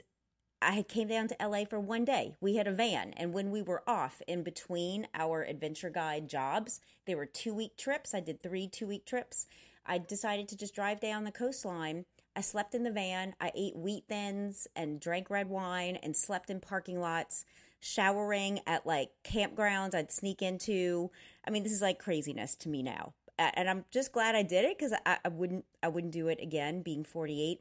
I 0.61 0.81
came 0.83 1.07
down 1.07 1.27
to 1.27 1.47
LA 1.47 1.65
for 1.65 1.79
one 1.79 2.05
day. 2.05 2.35
We 2.39 2.55
had 2.55 2.67
a 2.67 2.71
van, 2.71 3.13
and 3.17 3.33
when 3.33 3.51
we 3.51 3.61
were 3.61 3.83
off 3.85 4.21
in 4.27 4.41
between 4.41 5.07
our 5.13 5.43
adventure 5.43 5.89
guide 5.89 6.29
jobs, 6.29 6.79
they 7.05 7.13
were 7.13 7.25
two 7.25 7.53
week 7.53 7.77
trips. 7.77 8.13
I 8.13 8.19
did 8.19 8.41
three 8.41 8.67
two 8.67 8.87
week 8.87 9.05
trips. 9.05 9.47
I 9.85 9.97
decided 9.97 10.47
to 10.49 10.57
just 10.57 10.75
drive 10.75 10.99
down 10.99 11.23
the 11.23 11.31
coastline. 11.31 12.05
I 12.35 12.41
slept 12.41 12.75
in 12.75 12.83
the 12.83 12.91
van. 12.91 13.35
I 13.39 13.51
ate 13.55 13.75
wheat 13.75 14.05
thins 14.09 14.67
and 14.75 14.99
drank 14.99 15.29
red 15.29 15.49
wine 15.49 15.97
and 16.01 16.15
slept 16.15 16.49
in 16.49 16.59
parking 16.59 16.99
lots, 16.99 17.45
showering 17.79 18.59
at 18.67 18.85
like 18.85 19.09
campgrounds 19.23 19.95
I'd 19.95 20.11
sneak 20.11 20.41
into. 20.41 21.11
I 21.47 21.51
mean, 21.51 21.63
this 21.63 21.71
is 21.71 21.81
like 21.81 21.99
craziness 21.99 22.55
to 22.57 22.69
me 22.69 22.83
now. 22.83 23.13
And 23.37 23.69
I'm 23.69 23.85
just 23.91 24.11
glad 24.11 24.35
I 24.35 24.43
did 24.43 24.65
it 24.65 24.77
because 24.77 24.93
I, 25.05 25.17
I, 25.23 25.27
wouldn't 25.27 25.65
I 25.83 25.89
wouldn't 25.89 26.13
do 26.13 26.29
it 26.29 26.39
again 26.41 26.81
being 26.81 27.03
48. 27.03 27.59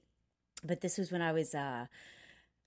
But 0.62 0.80
this 0.80 0.98
was 0.98 1.10
when 1.10 1.20
I 1.20 1.32
was 1.32 1.54
uh, 1.54 1.86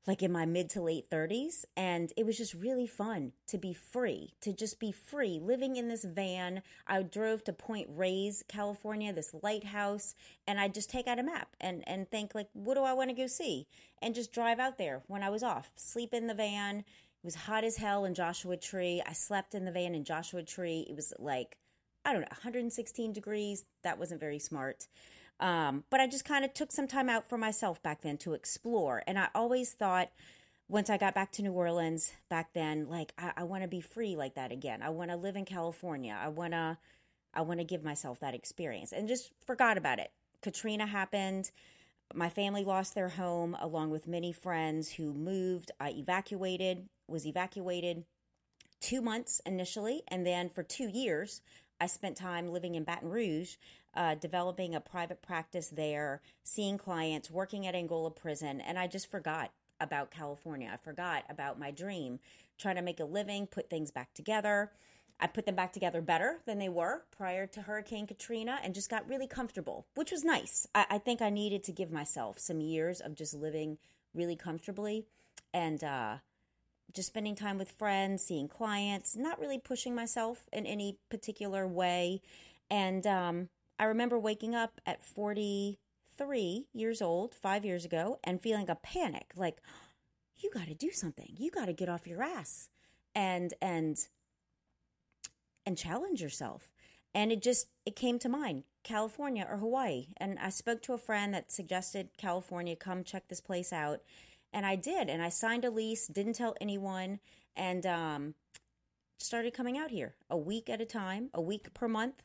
like 0.05 0.23
in 0.23 0.31
my 0.31 0.45
mid 0.45 0.69
to 0.71 0.81
late 0.81 1.09
30s. 1.09 1.65
And 1.75 2.11
it 2.15 2.25
was 2.25 2.37
just 2.37 2.53
really 2.53 2.87
fun 2.87 3.33
to 3.47 3.57
be 3.57 3.73
free, 3.73 4.33
to 4.41 4.53
just 4.53 4.79
be 4.79 4.91
free 4.91 5.39
living 5.41 5.75
in 5.75 5.89
this 5.89 6.05
van. 6.05 6.61
I 6.87 7.01
drove 7.03 7.43
to 7.45 7.53
Point 7.53 7.89
Reyes, 7.89 8.43
California, 8.47 9.11
this 9.11 9.35
lighthouse, 9.43 10.15
and 10.47 10.59
I'd 10.59 10.73
just 10.73 10.89
take 10.89 11.07
out 11.07 11.19
a 11.19 11.23
map 11.23 11.55
and, 11.59 11.83
and 11.87 12.09
think, 12.09 12.35
like, 12.35 12.49
what 12.53 12.75
do 12.75 12.83
I 12.83 12.93
want 12.93 13.09
to 13.09 13.15
go 13.15 13.27
see? 13.27 13.67
And 14.01 14.15
just 14.15 14.33
drive 14.33 14.59
out 14.59 14.77
there 14.77 15.01
when 15.07 15.23
I 15.23 15.29
was 15.29 15.43
off, 15.43 15.71
sleep 15.75 16.13
in 16.13 16.27
the 16.27 16.33
van. 16.33 16.79
It 16.79 17.25
was 17.25 17.35
hot 17.35 17.63
as 17.63 17.77
hell 17.77 18.05
in 18.05 18.13
Joshua 18.13 18.57
Tree. 18.57 19.01
I 19.05 19.13
slept 19.13 19.55
in 19.55 19.65
the 19.65 19.71
van 19.71 19.95
in 19.95 20.03
Joshua 20.03 20.43
Tree. 20.43 20.85
It 20.89 20.95
was 20.95 21.13
like, 21.19 21.57
I 22.05 22.13
don't 22.13 22.21
know, 22.21 22.27
116 22.29 23.11
degrees. 23.11 23.65
That 23.83 23.99
wasn't 23.99 24.21
very 24.21 24.39
smart. 24.39 24.87
Um, 25.39 25.83
but 25.89 25.99
I 25.99 26.07
just 26.07 26.25
kind 26.25 26.43
of 26.43 26.53
took 26.53 26.71
some 26.71 26.87
time 26.87 27.09
out 27.09 27.27
for 27.27 27.37
myself 27.37 27.81
back 27.83 28.01
then 28.01 28.17
to 28.19 28.33
explore. 28.33 29.03
And 29.05 29.19
I 29.19 29.27
always 29.35 29.73
thought, 29.73 30.09
once 30.69 30.89
I 30.89 30.97
got 30.97 31.13
back 31.13 31.31
to 31.33 31.41
New 31.41 31.53
Orleans 31.53 32.11
back 32.29 32.53
then, 32.53 32.87
like 32.89 33.13
I, 33.17 33.33
I 33.37 33.43
want 33.43 33.63
to 33.63 33.67
be 33.67 33.79
free 33.79 34.15
like 34.15 34.35
that 34.35 34.51
again. 34.51 34.81
I 34.81 34.89
want 34.89 35.11
to 35.11 35.15
live 35.15 35.35
in 35.35 35.45
California. 35.45 36.17
I 36.19 36.27
want 36.27 36.53
to, 36.53 36.77
I 37.33 37.41
want 37.41 37.59
to 37.59 37.65
give 37.65 37.83
myself 37.83 38.19
that 38.19 38.33
experience, 38.33 38.91
and 38.91 39.07
just 39.07 39.31
forgot 39.45 39.77
about 39.77 39.99
it. 39.99 40.11
Katrina 40.41 40.85
happened. 40.85 41.51
My 42.13 42.29
family 42.29 42.63
lost 42.63 42.95
their 42.95 43.09
home 43.09 43.55
along 43.59 43.91
with 43.91 44.07
many 44.07 44.31
friends 44.31 44.93
who 44.93 45.13
moved. 45.13 45.71
I 45.79 45.91
evacuated, 45.91 46.87
was 47.07 47.25
evacuated 47.25 48.05
two 48.79 49.01
months 49.01 49.41
initially, 49.45 50.03
and 50.07 50.25
then 50.25 50.49
for 50.49 50.63
two 50.63 50.87
years, 50.87 51.41
I 51.79 51.87
spent 51.87 52.17
time 52.17 52.51
living 52.51 52.75
in 52.75 52.83
Baton 52.83 53.09
Rouge, 53.09 53.55
uh, 53.93 54.15
developing 54.15 54.75
a 54.75 54.79
private 54.79 55.21
practice 55.21 55.69
there, 55.69 56.21
seeing 56.43 56.77
clients, 56.77 57.29
working 57.31 57.67
at 57.67 57.75
Angola 57.75 58.11
prison, 58.11 58.61
and 58.61 58.77
I 58.77 58.87
just 58.87 59.09
forgot 59.09 59.51
about 59.79 60.11
California. 60.11 60.69
I 60.71 60.77
forgot 60.77 61.23
about 61.29 61.59
my 61.59 61.71
dream, 61.71 62.19
trying 62.57 62.75
to 62.75 62.81
make 62.81 62.99
a 62.99 63.05
living, 63.05 63.47
put 63.47 63.69
things 63.69 63.91
back 63.91 64.13
together. 64.13 64.71
I 65.19 65.27
put 65.27 65.45
them 65.45 65.55
back 65.55 65.73
together 65.73 66.01
better 66.01 66.41
than 66.45 66.59
they 66.59 66.69
were 66.69 67.03
prior 67.15 67.47
to 67.47 67.61
Hurricane 67.61 68.05
Katrina 68.05 68.59
and 68.63 68.75
just 68.75 68.89
got 68.89 69.07
really 69.07 69.27
comfortable, 69.27 69.87
which 69.95 70.11
was 70.11 70.23
nice. 70.23 70.67
I, 70.75 70.85
I 70.91 70.97
think 70.99 71.21
I 71.21 71.29
needed 71.29 71.63
to 71.65 71.71
give 71.71 71.91
myself 71.91 72.37
some 72.37 72.61
years 72.61 73.01
of 73.01 73.15
just 73.15 73.33
living 73.33 73.79
really 74.13 74.35
comfortably 74.35 75.05
and 75.53 75.83
uh, 75.83 76.17
just 76.93 77.09
spending 77.09 77.35
time 77.35 77.57
with 77.57 77.71
friends, 77.71 78.23
seeing 78.23 78.47
clients, 78.47 79.15
not 79.15 79.39
really 79.39 79.59
pushing 79.59 79.93
myself 79.93 80.47
in 80.51 80.65
any 80.65 80.97
particular 81.09 81.67
way. 81.67 82.21
And 82.69 83.05
um, 83.05 83.49
I 83.79 83.85
remember 83.85 84.17
waking 84.17 84.55
up 84.55 84.79
at 84.85 85.03
43 85.03 86.67
years 86.73 87.01
old, 87.01 87.35
five 87.35 87.65
years 87.65 87.85
ago, 87.85 88.19
and 88.23 88.41
feeling 88.41 88.69
a 88.69 88.75
panic 88.75 89.31
like, 89.35 89.57
you 90.39 90.49
got 90.53 90.67
to 90.67 90.75
do 90.75 90.91
something. 90.91 91.33
You 91.35 91.51
got 91.51 91.65
to 91.65 91.73
get 91.73 91.89
off 91.89 92.07
your 92.07 92.21
ass 92.21 92.69
and, 93.15 93.53
and, 93.61 93.97
and 95.65 95.77
challenge 95.77 96.21
yourself. 96.21 96.69
And 97.13 97.31
it 97.31 97.41
just, 97.41 97.67
it 97.85 97.95
came 97.95 98.19
to 98.19 98.29
mind 98.29 98.63
California 98.83 99.47
or 99.49 99.57
Hawaii. 99.57 100.07
And 100.17 100.37
I 100.39 100.49
spoke 100.49 100.81
to 100.83 100.93
a 100.93 100.97
friend 100.99 101.33
that 101.33 101.51
suggested 101.51 102.09
California, 102.17 102.75
come 102.75 103.03
check 103.03 103.27
this 103.27 103.41
place 103.41 103.73
out. 103.73 104.01
And 104.53 104.65
I 104.65 104.75
did. 104.75 105.09
And 105.09 105.21
I 105.21 105.29
signed 105.29 105.65
a 105.65 105.71
lease, 105.71 106.07
didn't 106.07 106.33
tell 106.33 106.55
anyone, 106.59 107.19
and 107.55 107.85
um, 107.85 108.33
started 109.17 109.53
coming 109.53 109.77
out 109.77 109.91
here 109.91 110.15
a 110.29 110.37
week 110.37 110.69
at 110.69 110.81
a 110.81 110.85
time, 110.85 111.29
a 111.33 111.41
week 111.41 111.73
per 111.73 111.87
month. 111.87 112.23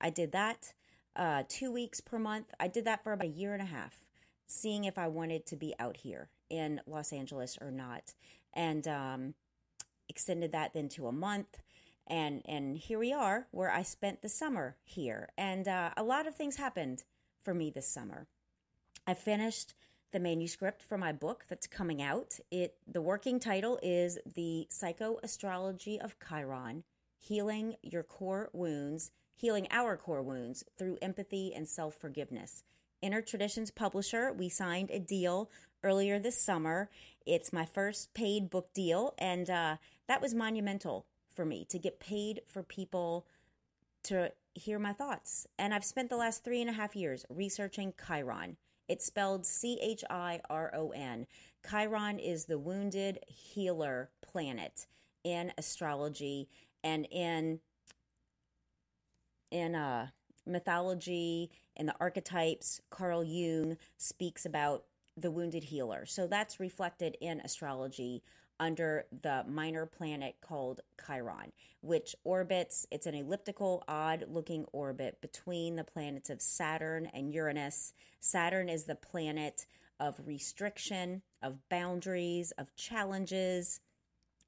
I 0.00 0.10
did 0.10 0.32
that 0.32 0.72
uh, 1.16 1.44
two 1.48 1.70
weeks 1.70 2.00
per 2.00 2.18
month. 2.18 2.46
I 2.58 2.68
did 2.68 2.84
that 2.84 3.02
for 3.04 3.12
about 3.12 3.26
a 3.26 3.30
year 3.30 3.52
and 3.52 3.62
a 3.62 3.66
half, 3.66 4.06
seeing 4.46 4.84
if 4.84 4.98
I 4.98 5.08
wanted 5.08 5.46
to 5.46 5.56
be 5.56 5.74
out 5.78 5.98
here 5.98 6.30
in 6.50 6.80
Los 6.86 7.12
Angeles 7.12 7.58
or 7.60 7.70
not, 7.70 8.14
and 8.52 8.86
um, 8.88 9.34
extended 10.08 10.52
that 10.52 10.74
then 10.74 10.88
to 10.90 11.06
a 11.06 11.12
month. 11.12 11.62
And 12.06 12.42
and 12.46 12.76
here 12.76 12.98
we 12.98 13.12
are, 13.12 13.46
where 13.52 13.70
I 13.70 13.82
spent 13.82 14.22
the 14.22 14.28
summer 14.28 14.76
here, 14.82 15.28
and 15.38 15.68
uh, 15.68 15.90
a 15.96 16.02
lot 16.02 16.26
of 16.26 16.34
things 16.34 16.56
happened 16.56 17.04
for 17.40 17.54
me 17.54 17.70
this 17.70 17.88
summer. 17.88 18.26
I 19.06 19.14
finished 19.14 19.74
the 20.12 20.20
manuscript 20.20 20.82
for 20.82 20.96
my 20.96 21.12
book 21.12 21.44
that's 21.48 21.66
coming 21.66 22.00
out. 22.00 22.38
It 22.50 22.76
the 22.86 23.02
working 23.02 23.40
title 23.40 23.78
is 23.82 24.18
The 24.34 24.68
Psychoastrology 24.70 25.98
of 25.98 26.16
Chiron: 26.26 26.84
Healing 27.18 27.76
Your 27.82 28.02
Core 28.02 28.50
Wounds 28.52 29.10
healing 29.42 29.66
our 29.72 29.96
core 29.96 30.22
wounds 30.22 30.62
through 30.78 30.96
empathy 31.02 31.52
and 31.54 31.68
self 31.68 31.96
forgiveness. 31.96 32.62
Inner 33.02 33.20
Traditions 33.20 33.72
publisher, 33.72 34.32
we 34.32 34.48
signed 34.48 34.90
a 34.90 35.00
deal 35.00 35.50
earlier 35.82 36.20
this 36.20 36.40
summer. 36.40 36.88
It's 37.26 37.52
my 37.52 37.64
first 37.64 38.14
paid 38.14 38.48
book 38.48 38.72
deal, 38.72 39.14
and 39.18 39.50
uh, 39.50 39.76
that 40.06 40.22
was 40.22 40.32
monumental 40.32 41.06
for 41.34 41.44
me 41.44 41.66
to 41.70 41.78
get 41.78 41.98
paid 41.98 42.42
for 42.46 42.62
people 42.62 43.26
to 44.04 44.30
hear 44.54 44.78
my 44.78 44.92
thoughts. 44.92 45.46
And 45.58 45.74
I've 45.74 45.84
spent 45.84 46.08
the 46.08 46.16
last 46.16 46.44
three 46.44 46.60
and 46.60 46.70
a 46.70 46.74
half 46.74 46.94
years 46.94 47.26
researching 47.28 47.94
Chiron. 48.06 48.56
It's 48.88 49.06
spelled 49.06 49.46
C 49.46 49.78
H 49.82 50.04
I 50.10 50.40
R 50.50 50.72
O 50.74 50.90
N. 50.90 51.26
Chiron 51.68 52.18
is 52.18 52.46
the 52.46 52.58
wounded 52.58 53.20
healer 53.28 54.10
planet 54.22 54.86
in 55.24 55.52
astrology 55.56 56.48
and 56.82 57.06
in 57.10 57.60
in 59.50 59.74
uh, 59.74 60.08
mythology 60.46 61.50
and 61.76 61.88
the 61.88 61.94
archetypes, 62.00 62.80
Carl 62.90 63.24
Jung 63.24 63.76
speaks 63.98 64.44
about 64.44 64.84
the 65.16 65.30
wounded 65.30 65.64
healer. 65.64 66.06
So 66.06 66.26
that's 66.26 66.58
reflected 66.58 67.16
in 67.20 67.40
astrology 67.40 68.22
under 68.62 69.06
the 69.22 69.44
minor 69.48 69.86
planet 69.86 70.36
called 70.40 70.82
Chiron, 71.04 71.50
which 71.80 72.14
orbits, 72.22 72.86
it's 72.92 73.06
an 73.06 73.14
elliptical, 73.14 73.82
odd 73.88 74.26
looking 74.28 74.66
orbit 74.72 75.20
between 75.20 75.74
the 75.74 75.82
planets 75.82 76.30
of 76.30 76.40
Saturn 76.40 77.06
and 77.12 77.34
Uranus. 77.34 77.92
Saturn 78.20 78.68
is 78.68 78.84
the 78.84 78.94
planet 78.94 79.66
of 79.98 80.20
restriction, 80.24 81.22
of 81.42 81.68
boundaries, 81.68 82.52
of 82.52 82.72
challenges, 82.76 83.80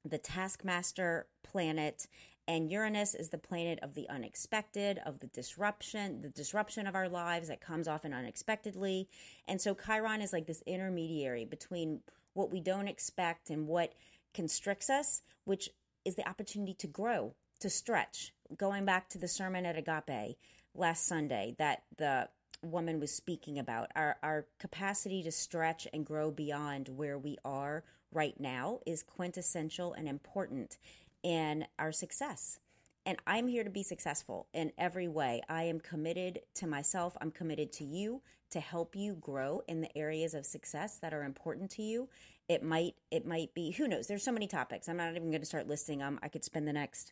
the 0.05 0.17
taskmaster 0.17 1.27
planet, 1.43 2.07
and 2.47 2.71
Uranus 2.71 3.15
is 3.15 3.29
the 3.29 3.37
planet 3.37 3.79
of 3.81 3.95
the 3.95 4.07
unexpected, 4.07 5.01
of 5.05 5.19
the 5.19 5.27
disruption, 5.27 6.21
the 6.21 6.29
disruption 6.29 6.87
of 6.87 6.95
our 6.95 7.09
lives 7.09 7.49
that 7.49 7.59
comes 7.59 7.85
often 7.85 8.13
unexpectedly. 8.13 9.09
And 9.45 9.59
so 9.59 9.75
Chiron 9.75 10.21
is 10.21 10.31
like 10.31 10.45
this 10.45 10.63
intermediary 10.65 11.43
between 11.43 11.99
what 12.35 12.51
we 12.51 12.59
don't 12.59 12.87
expect 12.87 13.49
and 13.49 13.67
what 13.67 13.93
constricts 14.35 14.89
us, 14.89 15.23
which 15.45 15.69
is 16.03 16.15
the 16.15 16.29
opportunity 16.29 16.75
to 16.75 16.87
grow, 16.87 17.33
to 17.59 17.69
stretch. 17.69 18.31
Going 18.55 18.85
back 18.85 19.09
to 19.09 19.17
the 19.17 19.27
sermon 19.27 19.65
at 19.65 19.77
Agape 19.77 20.37
last 20.75 21.07
Sunday 21.07 21.55
that 21.57 21.83
the 21.97 22.29
woman 22.61 22.99
was 22.99 23.11
speaking 23.11 23.57
about, 23.57 23.91
our, 23.95 24.17
our 24.21 24.45
capacity 24.59 25.23
to 25.23 25.31
stretch 25.31 25.87
and 25.93 26.05
grow 26.05 26.29
beyond 26.29 26.89
where 26.89 27.17
we 27.17 27.37
are 27.43 27.83
right 28.11 28.39
now 28.39 28.79
is 28.85 29.03
quintessential 29.03 29.93
and 29.93 30.07
important 30.07 30.77
in 31.23 31.65
our 31.79 31.91
success. 31.91 32.59
And 33.05 33.17
I'm 33.27 33.47
here 33.47 33.63
to 33.63 33.69
be 33.69 33.83
successful 33.83 34.47
in 34.53 34.71
every 34.77 35.07
way. 35.07 35.41
I 35.47 35.63
am 35.63 35.79
committed 35.79 36.39
to 36.55 36.67
myself. 36.67 37.15
I'm 37.21 37.31
committed 37.31 37.71
to 37.73 37.83
you 37.83 38.21
to 38.55 38.61
help 38.61 38.95
you 38.95 39.15
grow 39.15 39.61
in 39.67 39.81
the 39.81 39.97
areas 39.97 40.33
of 40.33 40.45
success 40.45 40.97
that 40.99 41.13
are 41.13 41.23
important 41.23 41.69
to 41.69 41.81
you. 41.81 42.07
It 42.47 42.63
might 42.63 42.95
it 43.11 43.25
might 43.25 43.53
be 43.53 43.71
who 43.71 43.85
knows. 43.85 44.07
There's 44.07 44.23
so 44.23 44.31
many 44.31 44.47
topics. 44.47 44.87
I'm 44.87 44.95
not 44.95 45.09
even 45.09 45.29
going 45.29 45.41
to 45.41 45.45
start 45.45 45.67
listing 45.67 45.99
them. 45.99 46.19
I 46.23 46.29
could 46.29 46.45
spend 46.45 46.65
the 46.65 46.71
next 46.71 47.11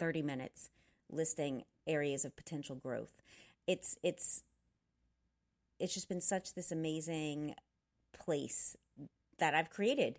30 0.00 0.22
minutes 0.22 0.70
listing 1.08 1.62
areas 1.86 2.24
of 2.24 2.34
potential 2.34 2.74
growth. 2.74 3.22
It's 3.68 3.98
it's 4.02 4.42
it's 5.78 5.94
just 5.94 6.08
been 6.08 6.20
such 6.20 6.54
this 6.54 6.72
amazing 6.72 7.54
place 8.12 8.76
that 9.38 9.54
I've 9.54 9.70
created 9.70 10.18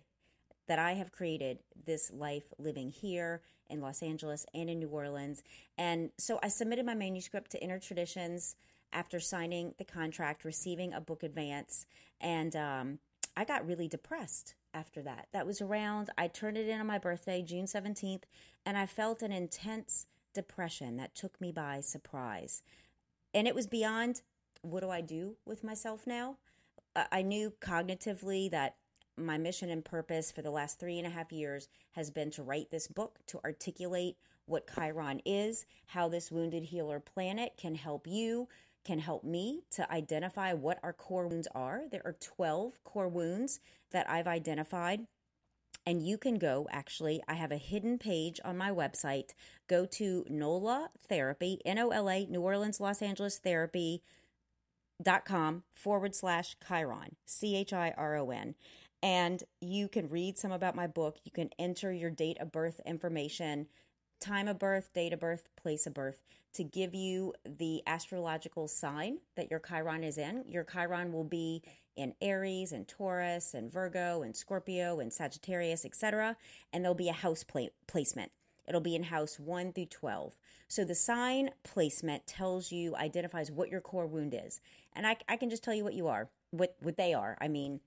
that 0.68 0.78
I 0.78 0.92
have 0.92 1.12
created 1.12 1.58
this 1.84 2.10
life 2.10 2.54
living 2.58 2.90
here 2.90 3.42
in 3.68 3.82
Los 3.82 4.02
Angeles 4.02 4.46
and 4.54 4.70
in 4.70 4.78
New 4.78 4.88
Orleans. 4.88 5.42
And 5.76 6.10
so 6.16 6.38
I 6.42 6.48
submitted 6.48 6.86
my 6.86 6.94
manuscript 6.94 7.50
to 7.52 7.62
Inner 7.62 7.78
Traditions 7.78 8.56
after 8.92 9.20
signing 9.20 9.74
the 9.78 9.84
contract, 9.84 10.44
receiving 10.44 10.92
a 10.92 11.00
book 11.00 11.22
advance, 11.22 11.86
and 12.20 12.54
um, 12.56 12.98
I 13.36 13.44
got 13.44 13.66
really 13.66 13.88
depressed 13.88 14.54
after 14.74 15.02
that. 15.02 15.28
That 15.32 15.46
was 15.46 15.60
around, 15.60 16.10
I 16.18 16.28
turned 16.28 16.56
it 16.56 16.68
in 16.68 16.80
on 16.80 16.86
my 16.86 16.98
birthday, 16.98 17.42
June 17.42 17.66
17th, 17.66 18.24
and 18.66 18.76
I 18.76 18.86
felt 18.86 19.22
an 19.22 19.32
intense 19.32 20.06
depression 20.34 20.96
that 20.96 21.14
took 21.14 21.40
me 21.40 21.52
by 21.52 21.80
surprise. 21.80 22.62
And 23.32 23.46
it 23.46 23.54
was 23.54 23.66
beyond 23.66 24.22
what 24.62 24.80
do 24.80 24.90
I 24.90 25.00
do 25.00 25.36
with 25.44 25.62
myself 25.62 26.06
now? 26.06 26.36
I 27.12 27.22
knew 27.22 27.52
cognitively 27.60 28.50
that 28.50 28.76
my 29.16 29.38
mission 29.38 29.70
and 29.70 29.84
purpose 29.84 30.32
for 30.32 30.42
the 30.42 30.50
last 30.50 30.78
three 30.78 30.98
and 30.98 31.06
a 31.06 31.10
half 31.10 31.32
years 31.32 31.68
has 31.92 32.10
been 32.10 32.30
to 32.32 32.42
write 32.42 32.70
this 32.70 32.88
book 32.88 33.18
to 33.28 33.40
articulate 33.44 34.16
what 34.46 34.68
Chiron 34.74 35.20
is, 35.24 35.66
how 35.86 36.08
this 36.08 36.30
wounded 36.30 36.64
healer 36.64 37.00
planet 37.00 37.52
can 37.56 37.74
help 37.74 38.06
you, 38.06 38.48
can 38.84 38.98
help 38.98 39.24
me 39.24 39.62
to 39.72 39.90
identify 39.90 40.52
what 40.52 40.78
our 40.82 40.92
core 40.92 41.26
wounds 41.26 41.48
are. 41.54 41.82
There 41.90 42.02
are 42.04 42.16
12 42.20 42.82
core 42.84 43.08
wounds 43.08 43.60
that 43.92 44.08
I've 44.08 44.26
identified. 44.26 45.06
And 45.86 46.06
you 46.06 46.18
can 46.18 46.38
go, 46.38 46.68
actually, 46.70 47.22
I 47.28 47.34
have 47.34 47.52
a 47.52 47.56
hidden 47.56 47.98
page 47.98 48.40
on 48.44 48.58
my 48.58 48.70
website. 48.70 49.30
Go 49.68 49.86
to 49.86 50.24
NOLA 50.28 50.90
Therapy, 51.08 51.60
N 51.64 51.78
O 51.78 51.90
L 51.90 52.10
A, 52.10 52.26
New 52.26 52.42
Orleans, 52.42 52.80
Los 52.80 53.00
Angeles 53.00 53.38
Therapy. 53.38 54.02
Dot 55.00 55.24
com 55.24 55.62
forward 55.74 56.16
slash 56.16 56.56
Chiron, 56.66 57.14
C 57.24 57.54
H 57.54 57.72
I 57.72 57.94
R 57.96 58.16
O 58.16 58.30
N 58.30 58.56
and 59.02 59.44
you 59.60 59.88
can 59.88 60.08
read 60.08 60.38
some 60.38 60.52
about 60.52 60.74
my 60.74 60.86
book. 60.86 61.18
You 61.24 61.30
can 61.30 61.50
enter 61.58 61.92
your 61.92 62.10
date 62.10 62.38
of 62.40 62.50
birth 62.50 62.80
information, 62.84 63.68
time 64.20 64.48
of 64.48 64.58
birth, 64.58 64.92
date 64.92 65.12
of 65.12 65.20
birth, 65.20 65.48
place 65.56 65.86
of 65.86 65.94
birth 65.94 66.20
to 66.58 66.64
give 66.64 66.92
you 66.92 67.32
the 67.44 67.82
astrological 67.86 68.66
sign 68.66 69.18
that 69.36 69.48
your 69.48 69.60
Chiron 69.60 70.02
is 70.02 70.18
in. 70.18 70.42
Your 70.44 70.64
Chiron 70.64 71.12
will 71.12 71.22
be 71.22 71.62
in 71.94 72.14
Aries 72.20 72.72
and 72.72 72.86
Taurus 72.88 73.54
and 73.54 73.72
Virgo 73.72 74.22
and 74.22 74.36
Scorpio 74.36 74.98
and 74.98 75.12
Sagittarius, 75.12 75.84
etc. 75.84 76.36
And 76.72 76.82
there'll 76.82 76.96
be 76.96 77.08
a 77.08 77.12
house 77.12 77.44
pla- 77.44 77.68
placement. 77.86 78.32
It'll 78.66 78.80
be 78.80 78.96
in 78.96 79.04
house 79.04 79.38
1 79.38 79.72
through 79.72 79.86
12. 79.86 80.36
So 80.66 80.84
the 80.84 80.96
sign 80.96 81.50
placement 81.62 82.26
tells 82.26 82.72
you, 82.72 82.96
identifies 82.96 83.52
what 83.52 83.68
your 83.68 83.80
core 83.80 84.08
wound 84.08 84.34
is. 84.34 84.60
And 84.94 85.06
I, 85.06 85.16
I 85.28 85.36
can 85.36 85.50
just 85.50 85.62
tell 85.62 85.74
you 85.74 85.84
what 85.84 85.94
you 85.94 86.08
are, 86.08 86.28
what, 86.50 86.74
what 86.80 86.96
they 86.96 87.14
are. 87.14 87.38
I 87.40 87.46
mean, 87.46 87.78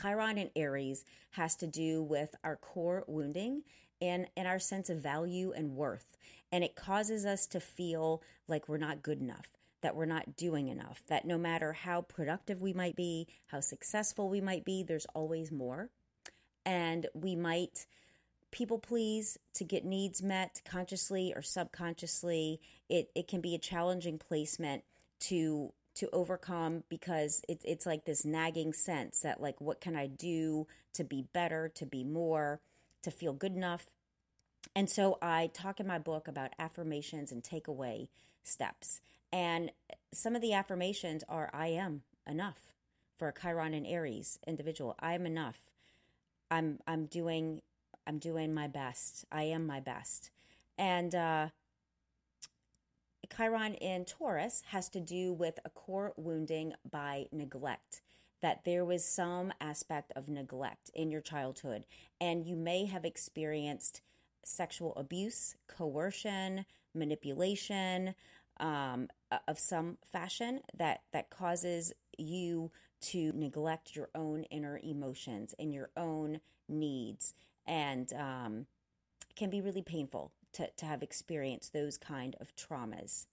Chiron 0.00 0.38
and 0.38 0.50
Aries 0.56 1.04
has 1.32 1.54
to 1.56 1.66
do 1.66 2.02
with 2.02 2.34
our 2.42 2.56
core 2.56 3.04
wounding 3.06 3.64
and, 4.00 4.28
and 4.34 4.48
our 4.48 4.58
sense 4.58 4.88
of 4.88 4.98
value 4.98 5.52
and 5.54 5.76
worth. 5.76 6.16
And 6.52 6.62
it 6.62 6.76
causes 6.76 7.24
us 7.24 7.46
to 7.48 7.60
feel 7.60 8.22
like 8.46 8.68
we're 8.68 8.76
not 8.76 9.02
good 9.02 9.20
enough, 9.20 9.48
that 9.80 9.96
we're 9.96 10.04
not 10.04 10.36
doing 10.36 10.68
enough, 10.68 11.02
that 11.08 11.24
no 11.24 11.38
matter 11.38 11.72
how 11.72 12.02
productive 12.02 12.60
we 12.60 12.72
might 12.72 12.94
be, 12.94 13.26
how 13.46 13.60
successful 13.60 14.28
we 14.28 14.40
might 14.40 14.64
be, 14.64 14.82
there's 14.82 15.06
always 15.14 15.50
more. 15.50 15.88
And 16.64 17.06
we 17.14 17.34
might 17.34 17.86
people 18.52 18.78
please 18.78 19.38
to 19.54 19.64
get 19.64 19.84
needs 19.84 20.22
met 20.22 20.60
consciously 20.64 21.32
or 21.34 21.42
subconsciously. 21.42 22.60
It, 22.88 23.10
it 23.16 23.26
can 23.26 23.40
be 23.40 23.54
a 23.54 23.58
challenging 23.58 24.18
placement 24.18 24.84
to 25.20 25.72
to 25.94 26.08
overcome 26.12 26.84
because 26.88 27.42
it's 27.48 27.64
it's 27.66 27.86
like 27.86 28.04
this 28.04 28.24
nagging 28.24 28.72
sense 28.72 29.20
that 29.20 29.40
like 29.40 29.60
what 29.60 29.80
can 29.80 29.96
I 29.96 30.06
do 30.06 30.66
to 30.94 31.04
be 31.04 31.26
better, 31.32 31.70
to 31.74 31.86
be 31.86 32.04
more, 32.04 32.60
to 33.02 33.10
feel 33.10 33.32
good 33.32 33.54
enough. 33.54 33.86
And 34.74 34.88
so 34.88 35.18
I 35.20 35.50
talk 35.52 35.80
in 35.80 35.86
my 35.86 35.98
book 35.98 36.28
about 36.28 36.54
affirmations 36.58 37.30
and 37.30 37.42
takeaway 37.42 38.08
steps. 38.42 39.00
And 39.32 39.70
some 40.12 40.34
of 40.34 40.42
the 40.42 40.52
affirmations 40.52 41.24
are 41.28 41.50
I 41.52 41.68
am 41.68 42.02
enough 42.26 42.72
for 43.18 43.28
a 43.28 43.32
Chiron 43.32 43.74
and 43.74 43.86
Aries 43.86 44.38
individual. 44.46 44.94
I 45.00 45.14
am 45.14 45.26
enough. 45.26 45.60
I'm 46.50 46.80
I'm 46.86 47.06
doing 47.06 47.62
I'm 48.06 48.18
doing 48.18 48.52
my 48.52 48.66
best. 48.66 49.24
I 49.30 49.44
am 49.44 49.66
my 49.66 49.80
best. 49.80 50.30
And 50.78 51.14
uh 51.14 51.48
Chiron 53.34 53.74
in 53.74 54.04
Taurus 54.04 54.62
has 54.68 54.88
to 54.90 55.00
do 55.00 55.32
with 55.32 55.58
a 55.64 55.70
core 55.70 56.12
wounding 56.16 56.74
by 56.90 57.26
neglect. 57.32 58.02
That 58.40 58.64
there 58.64 58.84
was 58.84 59.04
some 59.04 59.52
aspect 59.60 60.12
of 60.16 60.28
neglect 60.28 60.90
in 60.94 61.10
your 61.10 61.20
childhood, 61.20 61.86
and 62.20 62.44
you 62.44 62.56
may 62.56 62.86
have 62.86 63.04
experienced 63.04 64.02
sexual 64.44 64.94
abuse, 64.96 65.56
coercion, 65.68 66.64
manipulation 66.94 68.14
um, 68.58 69.08
of 69.48 69.58
some 69.58 69.98
fashion 70.04 70.60
that 70.76 71.02
that 71.12 71.30
causes 71.30 71.92
you 72.18 72.70
to 73.00 73.32
neglect 73.34 73.96
your 73.96 74.08
own 74.14 74.44
inner 74.44 74.78
emotions 74.82 75.54
and 75.58 75.72
your 75.72 75.90
own 75.96 76.40
needs, 76.68 77.34
and 77.66 78.12
um, 78.12 78.66
can 79.34 79.50
be 79.50 79.60
really 79.60 79.82
painful 79.82 80.32
to, 80.52 80.68
to 80.76 80.86
have 80.86 81.02
experienced 81.02 81.72
those 81.72 81.96
kind 81.96 82.36
of 82.40 82.54
traumas. 82.54 83.26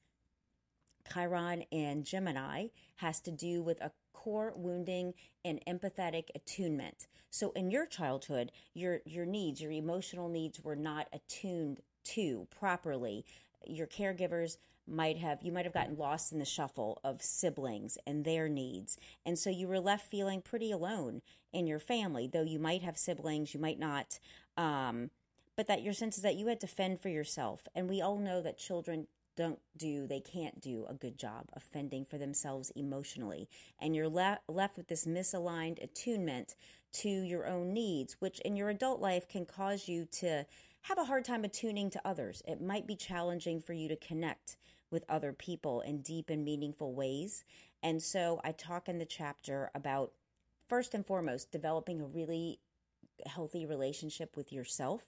Chiron 1.11 1.63
in 1.71 2.03
Gemini 2.03 2.67
has 2.97 3.19
to 3.21 3.31
do 3.31 3.61
with 3.61 3.81
a 3.81 3.91
core 4.23 4.53
wounding 4.55 5.13
and 5.45 5.61
empathetic 5.65 6.25
attunement. 6.35 7.07
So 7.29 7.51
in 7.51 7.71
your 7.71 7.85
childhood, 7.85 8.51
your 8.73 8.99
your 9.05 9.25
needs, 9.25 9.61
your 9.61 9.71
emotional 9.71 10.29
needs 10.29 10.63
were 10.63 10.75
not 10.75 11.07
attuned 11.13 11.79
to 12.15 12.47
properly. 12.49 13.25
Your 13.65 13.87
caregivers 13.87 14.57
might 14.87 15.17
have 15.17 15.41
you 15.43 15.51
might 15.51 15.65
have 15.65 15.73
gotten 15.73 15.97
lost 15.97 16.31
in 16.31 16.39
the 16.39 16.45
shuffle 16.45 16.99
of 17.03 17.21
siblings 17.21 17.97
and 18.05 18.25
their 18.25 18.49
needs. 18.49 18.97
And 19.25 19.37
so 19.37 19.49
you 19.49 19.67
were 19.67 19.79
left 19.79 20.09
feeling 20.09 20.41
pretty 20.41 20.71
alone 20.71 21.21
in 21.53 21.67
your 21.67 21.79
family, 21.79 22.27
though 22.27 22.43
you 22.43 22.59
might 22.59 22.81
have 22.83 22.97
siblings, 22.97 23.53
you 23.53 23.59
might 23.59 23.79
not. 23.79 24.19
Um, 24.57 25.11
but 25.55 25.67
that 25.67 25.83
your 25.83 25.93
sense 25.93 26.17
is 26.17 26.23
that 26.23 26.35
you 26.35 26.47
had 26.47 26.61
to 26.61 26.67
fend 26.67 26.99
for 26.99 27.09
yourself. 27.09 27.67
And 27.75 27.89
we 27.89 28.01
all 28.01 28.17
know 28.17 28.41
that 28.41 28.57
children 28.57 29.07
don't 29.39 29.59
do, 29.77 30.05
they 30.05 30.19
can't 30.19 30.59
do 30.59 30.85
a 30.89 30.93
good 30.93 31.17
job 31.17 31.45
of 31.53 31.63
fending 31.63 32.03
for 32.03 32.17
themselves 32.17 32.73
emotionally. 32.75 33.47
And 33.79 33.95
you're 33.95 34.09
le- 34.09 34.41
left 34.49 34.75
with 34.75 34.89
this 34.89 35.05
misaligned 35.05 35.81
attunement 35.81 36.55
to 36.91 37.09
your 37.09 37.47
own 37.47 37.73
needs, 37.73 38.17
which 38.19 38.41
in 38.41 38.57
your 38.57 38.67
adult 38.67 38.99
life 38.99 39.29
can 39.29 39.45
cause 39.45 39.87
you 39.87 40.05
to 40.11 40.45
have 40.81 40.97
a 40.97 41.05
hard 41.05 41.23
time 41.23 41.45
attuning 41.45 41.89
to 41.91 42.01
others. 42.03 42.43
It 42.45 42.61
might 42.61 42.85
be 42.85 42.97
challenging 42.97 43.61
for 43.61 43.71
you 43.71 43.87
to 43.87 43.95
connect 43.95 44.57
with 44.91 45.05
other 45.07 45.31
people 45.31 45.79
in 45.81 46.01
deep 46.01 46.29
and 46.29 46.43
meaningful 46.43 46.93
ways. 46.93 47.45
And 47.81 48.03
so 48.03 48.41
I 48.43 48.51
talk 48.51 48.89
in 48.89 48.97
the 48.97 49.05
chapter 49.05 49.71
about, 49.73 50.11
first 50.67 50.93
and 50.93 51.05
foremost, 51.05 51.49
developing 51.49 52.01
a 52.01 52.05
really 52.05 52.59
healthy 53.25 53.65
relationship 53.65 54.35
with 54.35 54.51
yourself 54.51 55.03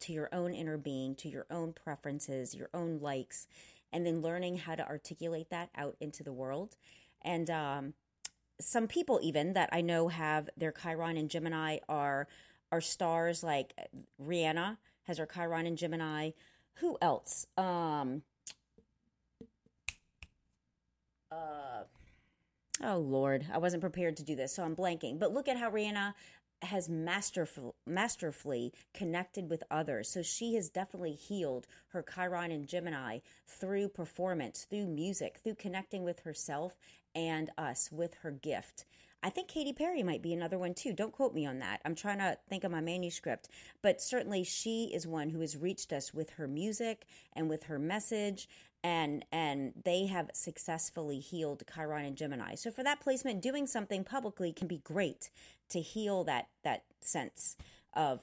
to 0.00 0.12
your 0.12 0.28
own 0.32 0.54
inner 0.54 0.76
being, 0.76 1.14
to 1.16 1.28
your 1.28 1.46
own 1.50 1.72
preferences, 1.72 2.54
your 2.54 2.68
own 2.74 2.98
likes, 3.00 3.46
and 3.92 4.06
then 4.06 4.20
learning 4.20 4.58
how 4.58 4.74
to 4.74 4.86
articulate 4.86 5.50
that 5.50 5.70
out 5.76 5.96
into 6.00 6.22
the 6.22 6.32
world. 6.32 6.76
And 7.22 7.48
um, 7.50 7.94
some 8.60 8.86
people, 8.86 9.18
even 9.22 9.54
that 9.54 9.70
I 9.72 9.80
know 9.80 10.08
have 10.08 10.50
their 10.56 10.72
Chiron 10.72 11.16
and 11.16 11.30
Gemini, 11.30 11.78
are 11.88 12.28
are 12.70 12.80
stars 12.82 13.42
like 13.42 13.72
Rihanna 14.22 14.76
has 15.04 15.18
her 15.18 15.26
Chiron 15.26 15.66
and 15.66 15.78
Gemini. 15.78 16.30
Who 16.74 16.98
else? 17.00 17.46
Um, 17.56 18.22
uh, 21.32 21.84
oh 22.84 22.98
Lord, 22.98 23.46
I 23.52 23.58
wasn't 23.58 23.80
prepared 23.80 24.16
to 24.18 24.22
do 24.22 24.36
this, 24.36 24.52
so 24.52 24.62
I'm 24.62 24.76
blanking. 24.76 25.18
But 25.18 25.32
look 25.32 25.48
at 25.48 25.56
how 25.56 25.70
Rihanna 25.70 26.14
has 26.62 26.88
masterful, 26.88 27.74
masterfully 27.86 28.72
connected 28.94 29.48
with 29.48 29.62
others. 29.70 30.10
So 30.10 30.22
she 30.22 30.54
has 30.54 30.68
definitely 30.68 31.14
healed 31.14 31.66
her 31.88 32.02
Chiron 32.02 32.50
and 32.50 32.66
Gemini 32.66 33.18
through 33.46 33.88
performance, 33.88 34.66
through 34.68 34.86
music, 34.86 35.38
through 35.42 35.56
connecting 35.56 36.04
with 36.04 36.20
herself 36.20 36.76
and 37.14 37.50
us 37.56 37.90
with 37.92 38.14
her 38.22 38.30
gift. 38.30 38.84
I 39.20 39.30
think 39.30 39.48
Katy 39.48 39.72
Perry 39.72 40.04
might 40.04 40.22
be 40.22 40.32
another 40.32 40.58
one 40.58 40.74
too. 40.74 40.92
Don't 40.92 41.12
quote 41.12 41.34
me 41.34 41.44
on 41.44 41.58
that. 41.58 41.80
I'm 41.84 41.96
trying 41.96 42.18
to 42.18 42.38
think 42.48 42.62
of 42.62 42.70
my 42.70 42.80
manuscript, 42.80 43.48
but 43.82 44.00
certainly 44.00 44.44
she 44.44 44.92
is 44.94 45.08
one 45.08 45.30
who 45.30 45.40
has 45.40 45.56
reached 45.56 45.92
us 45.92 46.14
with 46.14 46.30
her 46.30 46.46
music 46.46 47.04
and 47.32 47.48
with 47.48 47.64
her 47.64 47.78
message 47.80 48.48
and 48.84 49.24
and 49.32 49.72
they 49.84 50.06
have 50.06 50.30
successfully 50.34 51.18
healed 51.18 51.64
Chiron 51.74 52.04
and 52.04 52.16
Gemini. 52.16 52.54
So 52.54 52.70
for 52.70 52.84
that 52.84 53.00
placement, 53.00 53.42
doing 53.42 53.66
something 53.66 54.04
publicly 54.04 54.52
can 54.52 54.68
be 54.68 54.78
great 54.78 55.30
to 55.70 55.80
heal 55.80 56.24
that 56.24 56.48
that 56.64 56.84
sense 57.00 57.56
of 57.94 58.22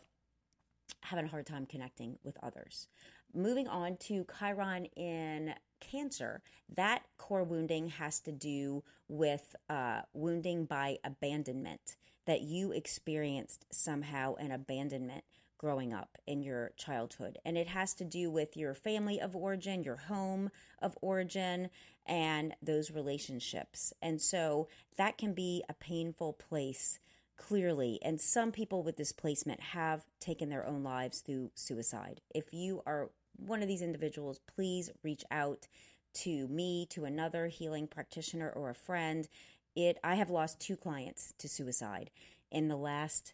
having 1.02 1.26
a 1.26 1.30
hard 1.30 1.46
time 1.46 1.66
connecting 1.66 2.18
with 2.24 2.38
others. 2.42 2.88
Moving 3.34 3.68
on 3.68 3.98
to 3.98 4.26
Chiron 4.40 4.86
in 4.96 5.54
Cancer, 5.80 6.42
that 6.74 7.04
core 7.18 7.44
wounding 7.44 7.90
has 7.90 8.20
to 8.22 8.32
do 8.32 8.84
with 9.08 9.56
uh, 9.70 10.02
wounding 10.14 10.66
by 10.66 10.98
abandonment, 11.04 11.98
that 12.26 12.42
you 12.42 12.72
experienced 12.72 13.66
somehow 13.72 14.36
an 14.36 14.52
abandonment 14.52 15.26
growing 15.58 15.94
up 15.94 16.18
in 16.26 16.42
your 16.44 16.72
childhood. 16.78 17.38
And 17.46 17.58
it 17.58 17.68
has 17.68 17.94
to 17.96 18.06
do 18.06 18.30
with 18.30 18.58
your 18.58 18.74
family 18.74 19.20
of 19.20 19.36
origin, 19.36 19.84
your 19.84 19.96
home 19.96 20.50
of 20.82 20.98
origin, 21.02 21.70
and 22.06 22.54
those 22.62 22.92
relationships. 22.92 23.94
And 24.02 24.22
so 24.22 24.68
that 24.98 25.18
can 25.18 25.34
be 25.34 25.64
a 25.68 25.74
painful 25.74 26.34
place 26.34 27.00
clearly. 27.38 28.00
And 28.02 28.20
some 28.20 28.52
people 28.52 28.84
with 28.84 28.96
displacement 28.96 29.60
have 29.60 30.06
taken 30.20 30.50
their 30.50 30.66
own 30.66 30.84
lives 30.84 31.20
through 31.20 31.52
suicide. 31.56 32.22
If 32.34 32.54
you 32.54 32.82
are 32.86 33.10
one 33.38 33.62
of 33.62 33.68
these 33.68 33.82
individuals, 33.82 34.40
please 34.56 34.92
reach 35.04 35.24
out 35.32 35.68
to 36.16 36.48
me, 36.48 36.88
to 36.92 37.06
another 37.06 37.48
healing 37.48 37.88
practitioner 37.88 38.50
or 38.50 38.70
a 38.70 38.76
friend. 38.76 39.28
It 39.76 39.98
I 40.04 40.16
have 40.16 40.30
lost 40.30 40.60
two 40.60 40.78
clients 40.78 41.34
to 41.40 41.50
suicide 41.50 42.10
in 42.52 42.70
the 42.70 42.78
last 42.78 43.34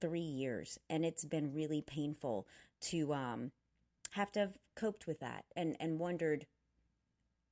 three 0.00 0.20
years, 0.20 0.78
and 0.90 1.04
it's 1.04 1.24
been 1.24 1.54
really 1.54 1.80
painful 1.80 2.46
to 2.82 3.14
um, 3.14 3.52
have 4.12 4.30
to 4.32 4.40
have 4.40 4.58
coped 4.76 5.06
with 5.06 5.20
that 5.20 5.44
and 5.56 5.76
and 5.80 5.98
wondered 5.98 6.46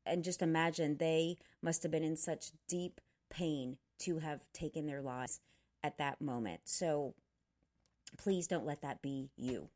and 0.07 0.25
just 0.25 0.43
imagine 0.43 0.97
they 0.97 1.37
must 1.63 1.83
have 1.83 1.93
been 1.93 2.05
in 2.05 2.17
such 2.17 2.53
deep 2.69 3.01
pain 3.31 3.77
to 3.99 4.19
have 4.19 4.41
taken 4.53 4.87
their 4.87 5.03
lives 5.03 5.41
at 5.83 5.99
that 5.99 6.21
moment. 6.21 6.61
So 6.65 7.15
please 8.17 8.47
don't 8.47 8.67
let 8.67 8.83
that 8.83 9.03
be 9.03 9.31
you. 9.37 9.69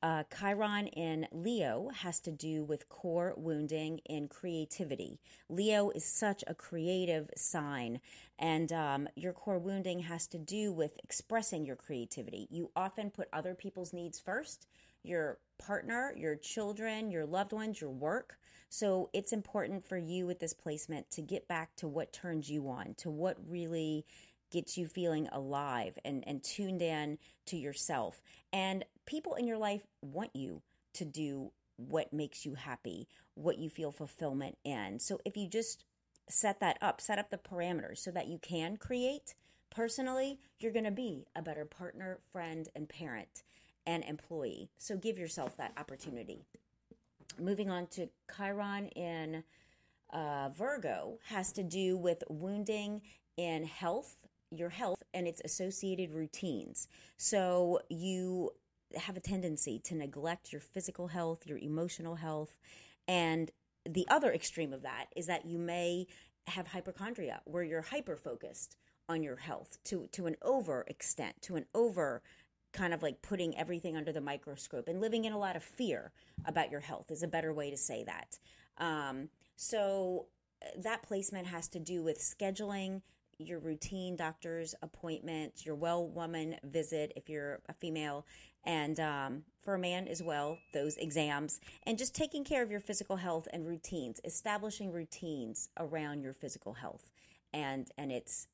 Uh, 0.00 0.22
Chiron 0.32 0.86
in 0.86 1.26
Leo 1.32 1.90
has 1.92 2.20
to 2.20 2.30
do 2.30 2.62
with 2.62 2.88
core 2.88 3.34
wounding 3.36 3.98
in 4.06 4.28
creativity. 4.28 5.18
Leo 5.48 5.90
is 5.90 6.04
such 6.04 6.44
a 6.46 6.54
creative 6.54 7.28
sign, 7.36 8.00
and 8.38 8.72
um, 8.72 9.08
your 9.16 9.32
core 9.32 9.58
wounding 9.58 10.00
has 10.00 10.28
to 10.28 10.38
do 10.38 10.72
with 10.72 10.96
expressing 11.02 11.66
your 11.66 11.74
creativity. 11.74 12.46
You 12.48 12.70
often 12.76 13.10
put 13.10 13.28
other 13.32 13.54
people's 13.54 13.92
needs 13.92 14.20
first 14.20 14.68
your 15.04 15.38
partner, 15.58 16.12
your 16.16 16.36
children, 16.36 17.10
your 17.10 17.24
loved 17.24 17.52
ones, 17.52 17.80
your 17.80 17.90
work. 17.90 18.36
So 18.68 19.08
it's 19.12 19.32
important 19.32 19.86
for 19.86 19.96
you 19.96 20.26
with 20.26 20.40
this 20.40 20.52
placement 20.52 21.10
to 21.12 21.22
get 21.22 21.48
back 21.48 21.74
to 21.76 21.88
what 21.88 22.12
turns 22.12 22.50
you 22.50 22.68
on, 22.68 22.94
to 22.98 23.08
what 23.08 23.36
really 23.48 24.04
gets 24.50 24.76
you 24.76 24.86
feeling 24.86 25.28
alive 25.32 25.98
and, 26.04 26.24
and 26.26 26.42
tuned 26.42 26.82
in 26.82 27.18
to 27.46 27.56
yourself. 27.56 28.22
And 28.52 28.84
people 29.06 29.34
in 29.34 29.46
your 29.46 29.58
life 29.58 29.82
want 30.02 30.34
you 30.34 30.62
to 30.94 31.04
do 31.04 31.52
what 31.76 32.12
makes 32.12 32.44
you 32.44 32.54
happy, 32.54 33.08
what 33.34 33.58
you 33.58 33.70
feel 33.70 33.92
fulfillment 33.92 34.58
in. 34.64 34.98
So 34.98 35.20
if 35.24 35.36
you 35.36 35.48
just 35.48 35.84
set 36.28 36.60
that 36.60 36.76
up, 36.80 37.00
set 37.00 37.18
up 37.18 37.30
the 37.30 37.38
parameters 37.38 37.98
so 37.98 38.10
that 38.10 38.28
you 38.28 38.38
can 38.38 38.76
create 38.76 39.34
personally, 39.70 40.40
you're 40.58 40.72
going 40.72 40.84
to 40.84 40.90
be 40.90 41.26
a 41.36 41.42
better 41.42 41.64
partner, 41.64 42.18
friend, 42.32 42.68
and 42.74 42.88
parent 42.88 43.42
and 43.86 44.04
employee. 44.04 44.70
So 44.78 44.96
give 44.96 45.18
yourself 45.18 45.56
that 45.56 45.72
opportunity. 45.78 46.44
Moving 47.40 47.70
on 47.70 47.86
to 47.88 48.08
Chiron 48.36 48.88
in 48.88 49.44
uh, 50.12 50.48
Virgo 50.50 51.18
has 51.26 51.52
to 51.52 51.62
do 51.62 51.96
with 51.96 52.22
wounding 52.28 53.02
in 53.36 53.64
health, 53.64 54.16
your 54.50 54.70
health, 54.70 55.02
and 55.14 55.26
its 55.26 55.42
associated 55.44 56.12
routines. 56.12 56.88
So 57.16 57.80
you 57.88 58.50
have 58.96 59.16
a 59.16 59.20
tendency 59.20 59.78
to 59.84 59.94
neglect 59.94 60.52
your 60.52 60.60
physical 60.60 61.08
health, 61.08 61.46
your 61.46 61.58
emotional 61.58 62.16
health, 62.16 62.56
and 63.06 63.50
the 63.88 64.06
other 64.08 64.32
extreme 64.32 64.72
of 64.72 64.82
that 64.82 65.06
is 65.16 65.26
that 65.26 65.46
you 65.46 65.58
may 65.58 66.06
have 66.46 66.68
hypochondria 66.68 67.40
where 67.44 67.62
you're 67.62 67.82
hyper 67.82 68.16
focused 68.16 68.76
on 69.08 69.22
your 69.22 69.36
health 69.36 69.78
to 69.84 70.06
to 70.12 70.26
an 70.26 70.36
over 70.42 70.84
extent 70.88 71.34
to 71.40 71.56
an 71.56 71.64
over 71.74 72.22
kind 72.72 72.92
of 72.92 73.02
like 73.02 73.22
putting 73.22 73.56
everything 73.56 73.96
under 73.96 74.12
the 74.12 74.20
microscope. 74.20 74.88
And 74.88 75.00
living 75.00 75.24
in 75.24 75.32
a 75.32 75.38
lot 75.38 75.56
of 75.56 75.62
fear 75.62 76.12
about 76.44 76.70
your 76.70 76.80
health 76.80 77.10
is 77.10 77.22
a 77.22 77.28
better 77.28 77.52
way 77.52 77.70
to 77.70 77.76
say 77.76 78.04
that. 78.04 78.38
Um, 78.76 79.30
so 79.56 80.26
uh, 80.62 80.80
that 80.82 81.02
placement 81.02 81.46
has 81.46 81.68
to 81.68 81.80
do 81.80 82.02
with 82.02 82.18
scheduling 82.18 83.02
your 83.38 83.58
routine 83.58 84.16
doctor's 84.16 84.74
appointment, 84.82 85.64
your 85.64 85.74
well 85.74 86.06
woman 86.06 86.56
visit 86.64 87.12
if 87.16 87.28
you're 87.28 87.60
a 87.68 87.72
female, 87.72 88.26
and 88.64 88.98
um, 89.00 89.42
for 89.62 89.74
a 89.74 89.78
man 89.78 90.08
as 90.08 90.22
well, 90.22 90.58
those 90.72 90.96
exams, 90.96 91.60
and 91.84 91.98
just 91.98 92.14
taking 92.14 92.44
care 92.44 92.62
of 92.62 92.70
your 92.70 92.80
physical 92.80 93.16
health 93.16 93.46
and 93.52 93.66
routines, 93.66 94.20
establishing 94.24 94.92
routines 94.92 95.68
around 95.78 96.22
your 96.22 96.34
physical 96.34 96.74
health 96.74 97.10
and 97.52 97.90
and 97.96 98.10
its 98.10 98.48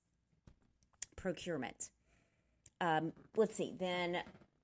procurement. 1.16 1.90
Um, 2.80 3.12
let's 3.36 3.56
see, 3.56 3.72
then 3.78 4.18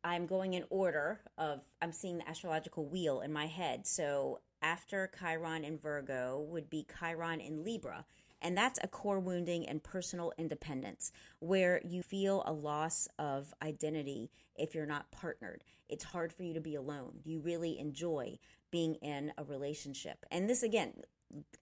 I'm 0.05 0.27
going 0.27 0.55
in 0.55 0.65
order 0.71 1.21
of 1.39 1.61
I'm 1.81 1.93
seeing 1.93 2.19
the 2.19 2.29
astrological 2.29 2.87
wheel 2.87 3.21
in 3.21 3.33
my 3.33 3.47
head. 3.47 3.87
So 3.87 4.41
after 4.63 5.11
Chiron 5.19 5.65
and 5.65 5.81
Virgo 5.81 6.45
would 6.49 6.69
be 6.69 6.87
Chiron 6.99 7.41
and 7.41 7.65
Libra. 7.65 8.05
And 8.43 8.57
that's 8.57 8.79
a 8.83 8.89
core 8.89 9.21
wounding 9.21 9.69
and 9.69 9.83
personal 9.83 10.33
independence 10.39 11.13
where 11.41 11.81
you 11.85 12.03
feel 12.03 12.43
a 12.47 12.53
loss 12.53 13.09
of 13.19 13.53
identity 13.63 14.31
if 14.57 14.75
you're 14.75 14.87
not 14.87 15.11
partnered. 15.11 15.65
It's 15.89 16.05
hard 16.05 16.33
for 16.33 16.43
you 16.43 16.55
to 16.55 16.61
be 16.61 16.75
alone. 16.75 17.21
You 17.25 17.41
really 17.41 17.79
enjoy 17.79 18.39
being 18.71 18.95
in 18.97 19.33
a 19.37 19.45
relationship. 19.45 20.25
And 20.31 20.49
this, 20.49 20.63
again, 20.63 20.95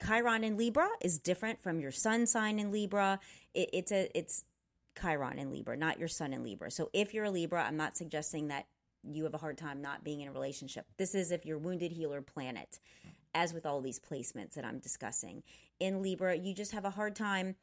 Chiron 0.04 0.44
in 0.44 0.56
Libra 0.56 0.88
is 1.00 1.18
different 1.18 1.60
from 1.60 1.80
your 1.80 1.90
sun 1.90 2.26
sign 2.26 2.58
in 2.58 2.70
Libra. 2.70 3.20
It, 3.54 3.70
it's 3.72 3.92
a, 3.92 4.10
it's 4.16 4.44
Chiron 5.00 5.38
in 5.38 5.50
Libra, 5.50 5.76
not 5.76 5.98
your 5.98 6.08
sun 6.08 6.32
in 6.32 6.42
Libra. 6.42 6.70
So 6.70 6.90
if 6.92 7.14
you're 7.14 7.24
a 7.24 7.30
Libra, 7.30 7.64
I'm 7.64 7.76
not 7.76 7.96
suggesting 7.96 8.48
that 8.48 8.66
you 9.02 9.24
have 9.24 9.34
a 9.34 9.38
hard 9.38 9.56
time 9.56 9.80
not 9.80 10.04
being 10.04 10.20
in 10.20 10.28
a 10.28 10.32
relationship. 10.32 10.86
This 10.96 11.14
is 11.14 11.30
if 11.30 11.46
you're 11.46 11.58
wounded 11.58 11.92
healer 11.92 12.20
planet, 12.20 12.80
as 13.34 13.52
with 13.52 13.66
all 13.66 13.80
these 13.80 13.98
placements 13.98 14.54
that 14.54 14.64
I'm 14.64 14.78
discussing. 14.78 15.42
In 15.80 16.02
Libra, 16.02 16.36
you 16.36 16.54
just 16.54 16.72
have 16.72 16.84
a 16.84 16.90
hard 16.90 17.14
time 17.14 17.56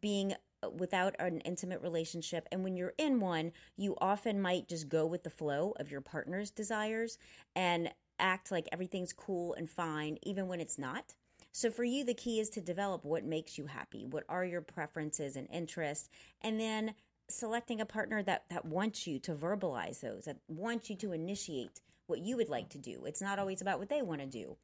being 0.00 0.34
without 0.78 1.14
an 1.18 1.40
intimate 1.40 1.80
relationship. 1.80 2.48
And 2.50 2.64
when 2.64 2.76
you're 2.76 2.94
in 2.98 3.20
one, 3.20 3.52
you 3.76 3.96
often 4.00 4.40
might 4.40 4.68
just 4.68 4.88
go 4.88 5.06
with 5.06 5.22
the 5.22 5.30
flow 5.30 5.74
of 5.78 5.90
your 5.90 6.00
partner's 6.00 6.50
desires 6.50 7.18
and 7.54 7.90
act 8.18 8.50
like 8.50 8.68
everything's 8.72 9.12
cool 9.12 9.54
and 9.54 9.68
fine, 9.68 10.18
even 10.22 10.48
when 10.48 10.60
it's 10.60 10.78
not. 10.78 11.14
So 11.52 11.70
for 11.70 11.84
you, 11.84 12.04
the 12.04 12.14
key 12.14 12.40
is 12.40 12.50
to 12.50 12.60
develop 12.60 13.04
what 13.04 13.24
makes 13.24 13.56
you 13.56 13.66
happy. 13.66 14.04
What 14.04 14.24
are 14.28 14.44
your 14.44 14.60
preferences 14.60 15.36
and 15.36 15.48
interests? 15.50 16.08
And 16.42 16.60
then 16.60 16.94
selecting 17.28 17.80
a 17.80 17.86
partner 17.86 18.22
that, 18.22 18.44
that 18.50 18.64
wants 18.64 19.06
you 19.06 19.18
to 19.20 19.34
verbalize 19.34 20.00
those, 20.00 20.24
that 20.24 20.38
wants 20.48 20.90
you 20.90 20.96
to 20.96 21.12
initiate 21.12 21.80
what 22.06 22.20
you 22.20 22.36
would 22.36 22.48
like 22.48 22.68
to 22.70 22.78
do. 22.78 23.04
It's 23.04 23.22
not 23.22 23.38
always 23.38 23.60
about 23.60 23.78
what 23.78 23.88
they 23.88 24.02
want 24.02 24.20
to 24.20 24.26
do. 24.26 24.56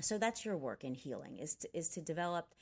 So 0.00 0.18
that's 0.18 0.44
your 0.44 0.56
work 0.56 0.84
in 0.84 0.94
healing 0.94 1.38
is 1.38 1.54
to, 1.56 1.76
is 1.76 1.88
to 1.90 2.00
develop 2.00 2.54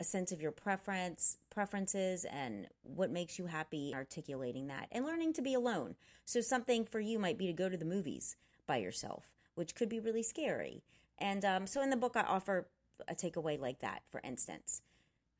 a 0.00 0.04
sense 0.04 0.32
of 0.32 0.42
your 0.42 0.50
preference, 0.50 1.38
preferences 1.50 2.24
and 2.30 2.66
what 2.82 3.10
makes 3.10 3.38
you 3.38 3.46
happy, 3.46 3.92
articulating 3.94 4.66
that 4.66 4.88
and 4.92 5.04
learning 5.04 5.32
to 5.34 5.42
be 5.42 5.54
alone. 5.54 5.94
So 6.24 6.40
something 6.40 6.84
for 6.84 7.00
you 7.00 7.18
might 7.18 7.38
be 7.38 7.46
to 7.46 7.52
go 7.52 7.68
to 7.68 7.76
the 7.76 7.84
movies 7.84 8.36
by 8.66 8.78
yourself, 8.78 9.24
which 9.54 9.74
could 9.74 9.88
be 9.88 10.00
really 10.00 10.22
scary. 10.22 10.82
And 11.18 11.44
um, 11.44 11.66
so 11.66 11.82
in 11.82 11.90
the 11.90 11.96
book, 11.96 12.16
I 12.16 12.22
offer 12.22 12.66
a 13.08 13.14
takeaway 13.14 13.58
like 13.58 13.80
that, 13.80 14.02
for 14.10 14.20
instance. 14.24 14.82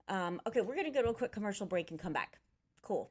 Um, 0.09 0.41
okay, 0.47 0.61
we're 0.61 0.75
going 0.75 0.87
to 0.87 0.93
go 0.93 1.03
to 1.03 1.09
a 1.09 1.15
quick 1.15 1.33
commercial 1.33 1.67
break 1.67 1.91
and 1.91 2.01
come 2.01 2.13
back. 2.13 2.39
Cool. 2.83 3.11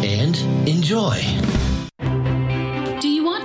enjoy. 0.67 1.60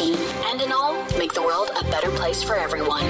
and 0.00 0.60
in 0.60 0.72
all, 0.72 0.94
make 1.18 1.32
the 1.32 1.42
world 1.42 1.70
a 1.78 1.84
better 1.84 2.10
place 2.10 2.42
for 2.42 2.54
everyone. 2.54 3.04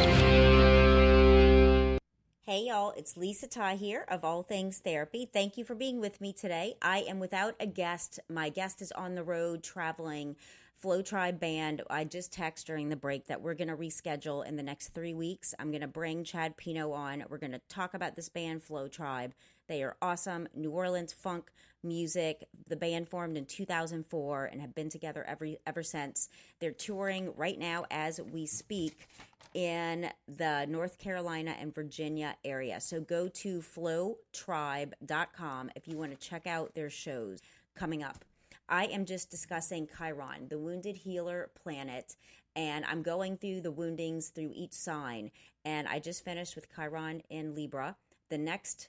Hey 2.42 2.66
y'all, 2.68 2.92
it's 2.96 3.16
Lisa 3.16 3.48
Tahir 3.48 3.76
here 3.76 4.04
of 4.08 4.24
All 4.24 4.44
Things 4.44 4.78
Therapy. 4.78 5.28
Thank 5.30 5.58
you 5.58 5.64
for 5.64 5.74
being 5.74 6.00
with 6.00 6.20
me 6.20 6.32
today. 6.32 6.76
I 6.80 6.98
am 6.98 7.18
without 7.18 7.56
a 7.58 7.66
guest. 7.66 8.20
My 8.28 8.50
guest 8.50 8.80
is 8.80 8.92
on 8.92 9.16
the 9.16 9.24
road 9.24 9.64
traveling. 9.64 10.36
Flow 10.76 11.02
Tribe 11.02 11.40
Band, 11.40 11.82
I 11.90 12.04
just 12.04 12.32
text 12.32 12.66
during 12.66 12.90
the 12.90 12.96
break 12.96 13.26
that 13.26 13.40
we're 13.40 13.54
going 13.54 13.68
to 13.68 13.76
reschedule 13.76 14.46
in 14.46 14.56
the 14.56 14.62
next 14.62 14.88
three 14.88 15.14
weeks. 15.14 15.54
I'm 15.58 15.70
going 15.70 15.80
to 15.80 15.88
bring 15.88 16.22
Chad 16.22 16.56
Pino 16.56 16.92
on. 16.92 17.24
We're 17.28 17.38
going 17.38 17.52
to 17.52 17.60
talk 17.68 17.94
about 17.94 18.14
this 18.14 18.28
band, 18.28 18.62
Flow 18.62 18.86
Tribe. 18.86 19.32
They 19.68 19.82
are 19.82 19.96
awesome. 20.00 20.48
New 20.54 20.70
Orleans 20.70 21.14
funk 21.14 21.50
music. 21.86 22.44
The 22.68 22.76
band 22.76 23.08
formed 23.08 23.36
in 23.36 23.46
2004 23.46 24.46
and 24.46 24.60
have 24.60 24.74
been 24.74 24.90
together 24.90 25.24
every 25.26 25.58
ever 25.66 25.82
since. 25.82 26.28
They're 26.60 26.72
touring 26.72 27.32
right 27.36 27.58
now 27.58 27.84
as 27.90 28.20
we 28.20 28.46
speak 28.46 29.08
in 29.54 30.10
the 30.28 30.66
North 30.66 30.98
Carolina 30.98 31.56
and 31.58 31.74
Virginia 31.74 32.36
area. 32.44 32.80
So 32.80 33.00
go 33.00 33.28
to 33.28 33.60
flowtribe.com 33.60 35.70
if 35.74 35.88
you 35.88 35.96
want 35.96 36.12
to 36.12 36.28
check 36.28 36.46
out 36.46 36.74
their 36.74 36.90
shows 36.90 37.40
coming 37.74 38.02
up. 38.02 38.24
I 38.68 38.86
am 38.86 39.04
just 39.04 39.30
discussing 39.30 39.88
Chiron, 39.96 40.48
the 40.48 40.58
wounded 40.58 40.96
healer 40.96 41.50
planet, 41.54 42.16
and 42.56 42.84
I'm 42.84 43.02
going 43.02 43.36
through 43.36 43.60
the 43.60 43.70
woundings 43.70 44.28
through 44.28 44.50
each 44.54 44.72
sign. 44.72 45.30
And 45.64 45.86
I 45.86 46.00
just 46.00 46.24
finished 46.24 46.56
with 46.56 46.74
Chiron 46.74 47.22
in 47.30 47.54
Libra. 47.54 47.96
The 48.28 48.38
next 48.38 48.88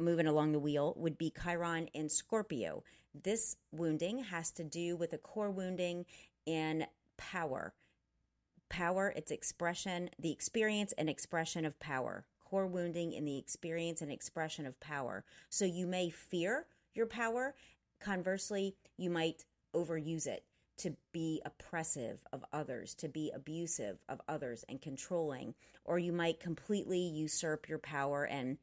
moving 0.00 0.26
along 0.26 0.52
the 0.52 0.58
wheel 0.58 0.94
would 0.96 1.18
be 1.18 1.32
Chiron 1.42 1.88
in 1.88 2.08
Scorpio. 2.08 2.82
This 3.14 3.56
wounding 3.72 4.24
has 4.24 4.50
to 4.52 4.64
do 4.64 4.96
with 4.96 5.12
a 5.12 5.18
core 5.18 5.50
wounding 5.50 6.06
in 6.46 6.86
power. 7.16 7.74
Power, 8.68 9.12
its 9.16 9.30
expression, 9.30 10.10
the 10.18 10.32
experience 10.32 10.92
and 10.96 11.08
expression 11.08 11.64
of 11.64 11.78
power. 11.80 12.24
Core 12.44 12.66
wounding 12.66 13.12
in 13.12 13.24
the 13.24 13.38
experience 13.38 14.00
and 14.00 14.10
expression 14.10 14.66
of 14.66 14.80
power. 14.80 15.24
So 15.48 15.64
you 15.64 15.86
may 15.86 16.10
fear 16.10 16.66
your 16.94 17.06
power. 17.06 17.54
Conversely, 18.00 18.76
you 18.96 19.10
might 19.10 19.44
overuse 19.74 20.26
it 20.26 20.44
to 20.78 20.96
be 21.12 21.42
oppressive 21.44 22.24
of 22.32 22.44
others, 22.52 22.94
to 22.94 23.08
be 23.08 23.30
abusive 23.34 23.98
of 24.08 24.20
others 24.28 24.64
and 24.68 24.80
controlling, 24.80 25.54
or 25.84 25.98
you 25.98 26.12
might 26.12 26.40
completely 26.40 27.00
usurp 27.00 27.68
your 27.68 27.78
power 27.78 28.24
and 28.24 28.56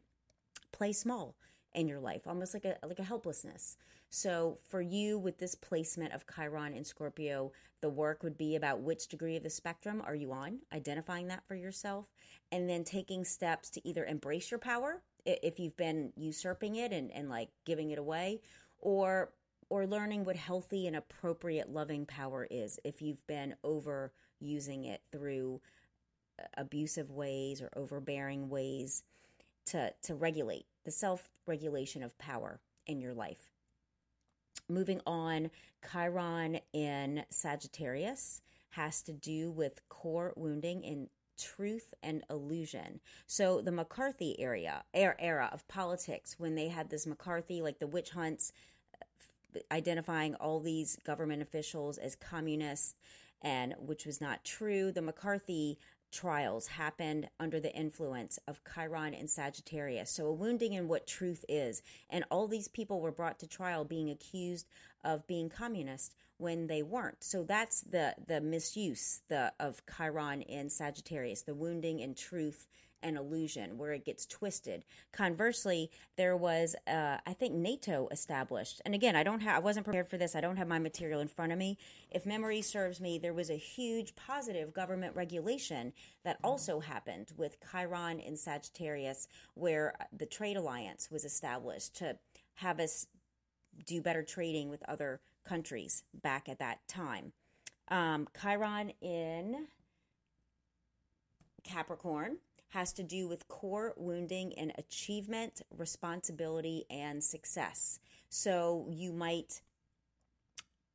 play 0.77 0.93
small 0.93 1.35
in 1.73 1.87
your 1.87 1.99
life, 1.99 2.21
almost 2.27 2.53
like 2.53 2.65
a 2.65 2.77
like 2.85 2.99
a 2.99 3.03
helplessness. 3.03 3.77
So 4.09 4.59
for 4.69 4.81
you 4.81 5.19
with 5.19 5.37
this 5.37 5.55
placement 5.55 6.13
of 6.13 6.25
Chiron 6.33 6.73
in 6.73 6.85
Scorpio, 6.85 7.51
the 7.81 7.89
work 7.89 8.23
would 8.23 8.37
be 8.37 8.55
about 8.55 8.81
which 8.81 9.07
degree 9.07 9.35
of 9.35 9.43
the 9.43 9.49
spectrum 9.49 10.01
are 10.05 10.15
you 10.15 10.31
on, 10.31 10.59
identifying 10.73 11.27
that 11.27 11.45
for 11.45 11.55
yourself, 11.55 12.05
and 12.51 12.69
then 12.69 12.83
taking 12.83 13.25
steps 13.25 13.69
to 13.71 13.87
either 13.87 14.05
embrace 14.05 14.49
your 14.49 14.59
power 14.59 15.01
if 15.25 15.59
you've 15.59 15.75
been 15.75 16.13
usurping 16.15 16.77
it 16.77 16.93
and, 16.93 17.11
and 17.11 17.29
like 17.29 17.49
giving 17.65 17.91
it 17.91 17.99
away, 17.99 18.39
or 18.79 19.33
or 19.69 19.85
learning 19.85 20.23
what 20.23 20.37
healthy 20.37 20.87
and 20.87 20.95
appropriate 20.95 21.69
loving 21.69 22.05
power 22.05 22.47
is 22.49 22.79
if 22.85 23.01
you've 23.01 23.25
been 23.27 23.53
overusing 23.65 24.87
it 24.87 25.01
through 25.11 25.59
uh, 26.39 26.43
abusive 26.57 27.11
ways 27.11 27.61
or 27.61 27.69
overbearing 27.75 28.47
ways 28.47 29.03
to 29.67 29.93
to 30.03 30.15
regulate 30.15 30.65
the 30.85 30.91
self-regulation 30.91 32.03
of 32.03 32.17
power 32.17 32.59
in 32.85 33.01
your 33.01 33.13
life. 33.13 33.51
Moving 34.69 35.01
on, 35.05 35.51
Chiron 35.91 36.59
in 36.73 37.23
Sagittarius 37.29 38.41
has 38.71 39.01
to 39.03 39.13
do 39.13 39.51
with 39.51 39.87
core 39.89 40.33
wounding 40.35 40.83
in 40.83 41.09
truth 41.37 41.93
and 42.03 42.23
illusion. 42.29 42.99
So 43.27 43.61
the 43.61 43.71
McCarthy 43.71 44.39
area 44.39 44.83
er, 44.95 45.15
era 45.19 45.49
of 45.53 45.67
politics 45.67 46.35
when 46.37 46.55
they 46.55 46.67
had 46.67 46.89
this 46.89 47.05
McCarthy 47.05 47.61
like 47.61 47.79
the 47.79 47.87
witch 47.87 48.09
hunts 48.09 48.51
uh, 49.01 49.59
identifying 49.71 50.35
all 50.35 50.59
these 50.59 50.97
government 51.05 51.41
officials 51.41 51.97
as 51.97 52.15
communists 52.15 52.95
and 53.41 53.75
which 53.79 54.05
was 54.05 54.19
not 54.19 54.43
true. 54.43 54.91
The 54.91 55.01
McCarthy 55.01 55.77
trials 56.11 56.67
happened 56.67 57.29
under 57.39 57.59
the 57.59 57.73
influence 57.73 58.39
of 58.47 58.61
Chiron 58.73 59.13
and 59.13 59.29
Sagittarius. 59.29 60.09
So, 60.09 60.27
a 60.27 60.33
wounding 60.33 60.73
in 60.73 60.87
what 60.87 61.07
truth 61.07 61.43
is. 61.47 61.81
And 62.09 62.25
all 62.29 62.47
these 62.47 62.67
people 62.67 63.01
were 63.01 63.11
brought 63.11 63.39
to 63.39 63.47
trial 63.47 63.85
being 63.85 64.09
accused 64.09 64.67
of 65.03 65.27
being 65.27 65.49
communist 65.49 66.15
when 66.37 66.67
they 66.67 66.83
weren't. 66.83 67.23
So, 67.23 67.43
that's 67.43 67.81
the, 67.81 68.15
the 68.27 68.41
misuse 68.41 69.21
the, 69.29 69.53
of 69.59 69.81
Chiron 69.97 70.43
and 70.43 70.71
Sagittarius, 70.71 71.43
the 71.43 71.55
wounding 71.55 71.99
in 71.99 72.15
truth 72.15 72.67
an 73.03 73.17
illusion 73.17 73.77
where 73.77 73.93
it 73.93 74.05
gets 74.05 74.25
twisted. 74.25 74.83
Conversely, 75.11 75.91
there 76.15 76.35
was, 76.35 76.75
uh, 76.87 77.17
I 77.25 77.33
think, 77.33 77.53
NATO 77.53 78.07
established, 78.11 78.81
and 78.85 78.93
again, 78.93 79.15
I 79.15 79.23
don't 79.23 79.41
have, 79.41 79.57
I 79.57 79.59
wasn't 79.59 79.85
prepared 79.85 80.07
for 80.07 80.17
this. 80.17 80.35
I 80.35 80.41
don't 80.41 80.57
have 80.57 80.67
my 80.67 80.79
material 80.79 81.19
in 81.19 81.27
front 81.27 81.51
of 81.51 81.57
me. 81.57 81.77
If 82.11 82.25
memory 82.25 82.61
serves 82.61 82.99
me, 82.99 83.17
there 83.17 83.33
was 83.33 83.49
a 83.49 83.57
huge 83.57 84.15
positive 84.15 84.73
government 84.73 85.15
regulation 85.15 85.93
that 86.23 86.37
also 86.43 86.79
happened 86.79 87.31
with 87.37 87.57
Chiron 87.71 88.19
in 88.19 88.35
Sagittarius, 88.35 89.27
where 89.53 89.93
the 90.15 90.25
trade 90.25 90.57
alliance 90.57 91.09
was 91.11 91.25
established 91.25 91.95
to 91.97 92.17
have 92.55 92.79
us 92.79 93.07
do 93.85 94.01
better 94.01 94.23
trading 94.23 94.69
with 94.69 94.83
other 94.89 95.21
countries 95.45 96.03
back 96.13 96.49
at 96.49 96.59
that 96.59 96.79
time. 96.87 97.31
Um, 97.89 98.27
Chiron 98.39 98.91
in 99.01 99.67
Capricorn 101.63 102.37
has 102.69 102.93
to 102.93 103.03
do 103.03 103.27
with 103.27 103.47
core 103.47 103.93
wounding 103.97 104.53
and 104.57 104.73
achievement, 104.77 105.61
responsibility, 105.75 106.85
and 106.89 107.23
success. 107.23 107.99
So 108.29 108.87
you 108.89 109.13
might 109.13 109.61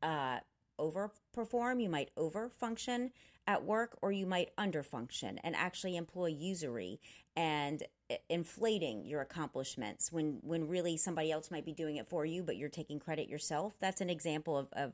uh, 0.03 0.41
overperform, 0.79 1.83
you 1.83 1.89
might 1.89 2.15
overfunction 2.17 3.11
at 3.47 3.65
work, 3.65 3.97
or 4.03 4.13
you 4.13 4.27
might 4.27 4.55
underfunction 4.57 5.39
and 5.43 5.57
actually 5.57 5.97
employ 5.97 6.27
usury 6.27 7.01
and 7.37 7.83
inflating 8.29 9.05
your 9.07 9.21
accomplishments 9.21 10.13
when 10.13 10.39
when 10.43 10.69
really 10.69 10.97
somebody 10.97 11.33
else 11.33 11.51
might 11.51 11.65
be 11.65 11.73
doing 11.73 11.97
it 11.97 12.07
for 12.07 12.27
you 12.27 12.43
but 12.43 12.57
you're 12.57 12.69
taking 12.69 12.99
credit 12.99 13.29
yourself 13.29 13.75
that's 13.81 14.01
an 14.01 14.11
example 14.11 14.57
of, 14.57 14.69
of 14.73 14.93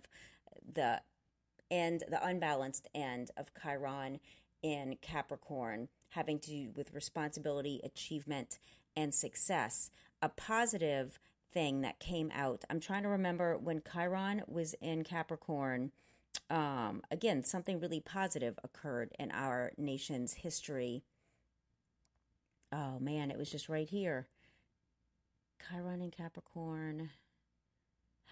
the 0.74 1.00
and 1.70 2.04
the 2.08 2.24
unbalanced 2.24 2.88
end 2.94 3.30
of 3.36 3.46
chiron 3.60 4.20
in 4.62 4.96
capricorn 5.02 5.88
having 6.10 6.38
to 6.40 6.50
do 6.50 6.70
with 6.74 6.94
responsibility, 6.94 7.80
achievement, 7.84 8.58
and 8.96 9.14
success. 9.14 9.90
A 10.22 10.28
positive 10.28 11.18
thing 11.52 11.80
that 11.82 12.00
came 12.00 12.30
out. 12.34 12.64
I'm 12.68 12.80
trying 12.80 13.02
to 13.04 13.08
remember 13.08 13.56
when 13.56 13.82
Chiron 13.90 14.42
was 14.46 14.74
in 14.80 15.04
Capricorn. 15.04 15.92
Um, 16.50 17.02
again, 17.10 17.42
something 17.44 17.80
really 17.80 18.00
positive 18.00 18.58
occurred 18.62 19.12
in 19.18 19.30
our 19.30 19.72
nation's 19.76 20.34
history. 20.34 21.04
Oh 22.72 22.98
man, 22.98 23.30
it 23.30 23.38
was 23.38 23.50
just 23.50 23.68
right 23.68 23.88
here. 23.88 24.26
Chiron 25.68 26.00
in 26.00 26.10
Capricorn 26.10 27.10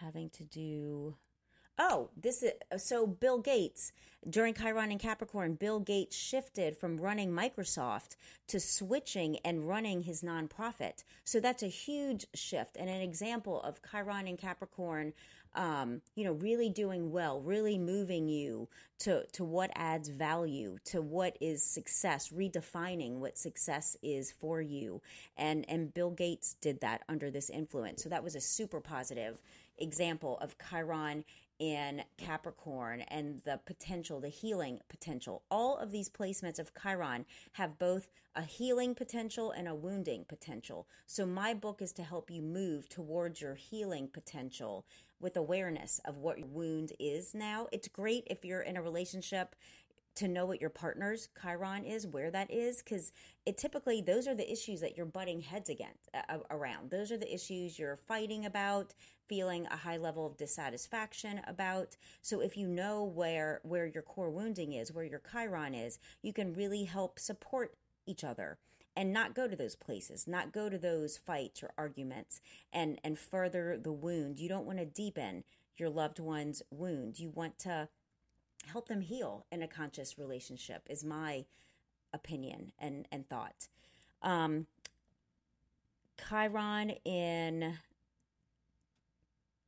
having 0.01 0.31
to 0.31 0.45
do 0.45 1.17
Oh, 1.79 2.11
this 2.17 2.43
is 2.43 2.53
so 2.83 3.07
Bill 3.07 3.39
Gates 3.39 3.93
during 4.29 4.55
Chiron 4.55 4.91
and 4.91 4.99
Capricorn, 4.99 5.55
Bill 5.55 5.79
Gates 5.79 6.17
shifted 6.17 6.77
from 6.77 7.01
running 7.01 7.31
Microsoft 7.31 8.17
to 8.49 8.59
switching 8.59 9.39
and 9.45 9.69
running 9.69 10.03
his 10.03 10.23
nonprofit. 10.23 11.05
So 11.25 11.39
that's 11.39 11.63
a 11.63 11.69
huge 11.69 12.27
shift 12.35 12.77
and 12.77 12.89
an 12.89 13.01
example 13.01 13.63
of 13.63 13.81
Chiron 13.89 14.27
and 14.27 14.39
Capricorn, 14.39 15.13
um, 15.55 16.01
you 16.17 16.25
know, 16.25 16.33
really 16.33 16.69
doing 16.69 17.13
well, 17.13 17.41
really 17.41 17.79
moving 17.79 18.29
you 18.29 18.69
to, 19.01 19.27
to 19.33 19.45
what 19.45 19.71
adds 19.77 20.09
value, 20.09 20.79
to 20.87 21.01
what 21.01 21.37
is 21.41 21.63
success, 21.63 22.31
redefining 22.31 23.19
what 23.19 23.39
success 23.39 23.97
is 24.03 24.33
for 24.33 24.61
you. 24.61 25.03
And, 25.37 25.65
and 25.69 25.95
Bill 25.95 26.11
Gates 26.11 26.57
did 26.61 26.81
that 26.81 27.03
under 27.09 27.31
this 27.31 27.49
influence. 27.49 28.03
So 28.03 28.09
that 28.09 28.25
was 28.25 28.35
a 28.35 28.41
super 28.41 28.81
positive 28.81 29.41
example 29.79 30.39
of 30.41 30.57
Chiron 30.59 31.25
in 31.59 32.03
Capricorn 32.19 33.03
and 33.03 33.41
the 33.45 33.61
potential, 33.65 34.21
the 34.21 34.29
healing 34.29 34.81
potential. 34.89 35.43
All 35.51 35.77
of 35.79 35.91
these 35.91 36.09
placements 36.09 36.59
of 36.59 36.73
Chiron 36.81 37.25
have 37.53 37.79
both 37.79 38.09
a 38.35 38.43
healing 38.43 38.95
potential 38.95 39.51
and 39.51 39.67
a 39.67 39.75
wounding 39.75 40.25
potential. 40.29 40.87
So, 41.07 41.25
my 41.25 41.55
book 41.55 41.81
is 41.81 41.93
to 41.95 42.03
help 42.03 42.31
you 42.31 42.43
move 42.43 42.89
towards 42.89 43.41
your 43.41 43.55
healing 43.55 44.09
potential 44.13 44.85
with 45.21 45.37
awareness 45.37 46.01
of 46.05 46.19
what 46.19 46.39
your 46.39 46.49
wound 46.49 46.93
is 46.99 47.35
now. 47.35 47.69
It's 47.73 47.89
great 47.89 48.25
if 48.27 48.45
you're 48.45 48.61
in 48.61 48.77
a 48.77 48.83
relationship 48.83 49.57
to 50.17 50.29
know 50.29 50.47
what 50.47 50.61
your 50.61 50.71
partner's 50.71 51.29
Chiron 51.41 51.85
is, 51.85 52.07
where 52.07 52.31
that 52.31 52.51
is, 52.51 52.83
because 52.83 53.13
it 53.45 53.59
typically 53.59 54.01
those 54.01 54.27
are 54.27 54.35
the 54.35 54.51
issues 54.51 54.81
that 54.81 54.97
you're 54.97 55.07
butting 55.07 55.41
heads 55.41 55.69
against 55.69 56.09
uh, 56.15 56.39
around. 56.51 56.91
Those 56.91 57.13
are 57.13 57.17
the 57.19 57.33
issues 57.33 57.79
you're 57.79 57.99
fighting 58.09 58.47
about, 58.47 58.95
feeling 59.29 59.67
a 59.67 59.77
high 59.77 59.99
level 59.99 60.27
of 60.27 60.37
dissatisfaction 60.37 61.41
about. 61.47 61.97
So 62.23 62.41
if 62.41 62.57
you 62.57 62.67
know 62.67 63.05
where 63.05 63.61
where 63.63 63.87
your 63.87 64.03
core 64.03 64.31
wounding 64.31 64.73
is, 64.73 64.93
where 64.93 65.05
your 65.05 65.23
Chiron 65.31 65.75
is, 65.75 65.99
you 66.23 66.33
can 66.33 66.55
really 66.55 66.85
help 66.85 67.19
support 67.19 67.77
each 68.07 68.25
other 68.25 68.59
and 68.97 69.13
not 69.13 69.35
go 69.35 69.47
to 69.47 69.57
those 69.57 69.77
places, 69.77 70.27
not 70.27 70.53
go 70.53 70.71
to 70.71 70.79
those 70.79 71.19
fights 71.19 71.63
or 71.63 71.73
arguments 71.77 72.41
and 72.73 72.99
and 73.05 73.19
further 73.19 73.79
the 73.83 73.93
wound. 73.93 74.39
You 74.39 74.49
don't 74.49 74.67
want 74.67 74.79
to 74.79 74.87
deepen 74.87 75.45
your 75.77 75.91
loved 75.91 76.19
one's 76.19 76.63
wound. 76.71 77.19
You 77.19 77.31
want 77.31 77.59
to 77.61 77.89
help 78.67 78.89
them 78.89 79.01
heal 79.01 79.47
in 79.51 79.63
a 79.63 79.69
conscious 79.69 80.19
relationship 80.19 80.83
is 80.89 81.05
my 81.05 81.45
opinion 82.13 82.73
and 82.79 83.07
and 83.11 83.29
thought. 83.29 83.69
Um 84.23 84.67
chiron 86.29 86.91
in 87.05 87.79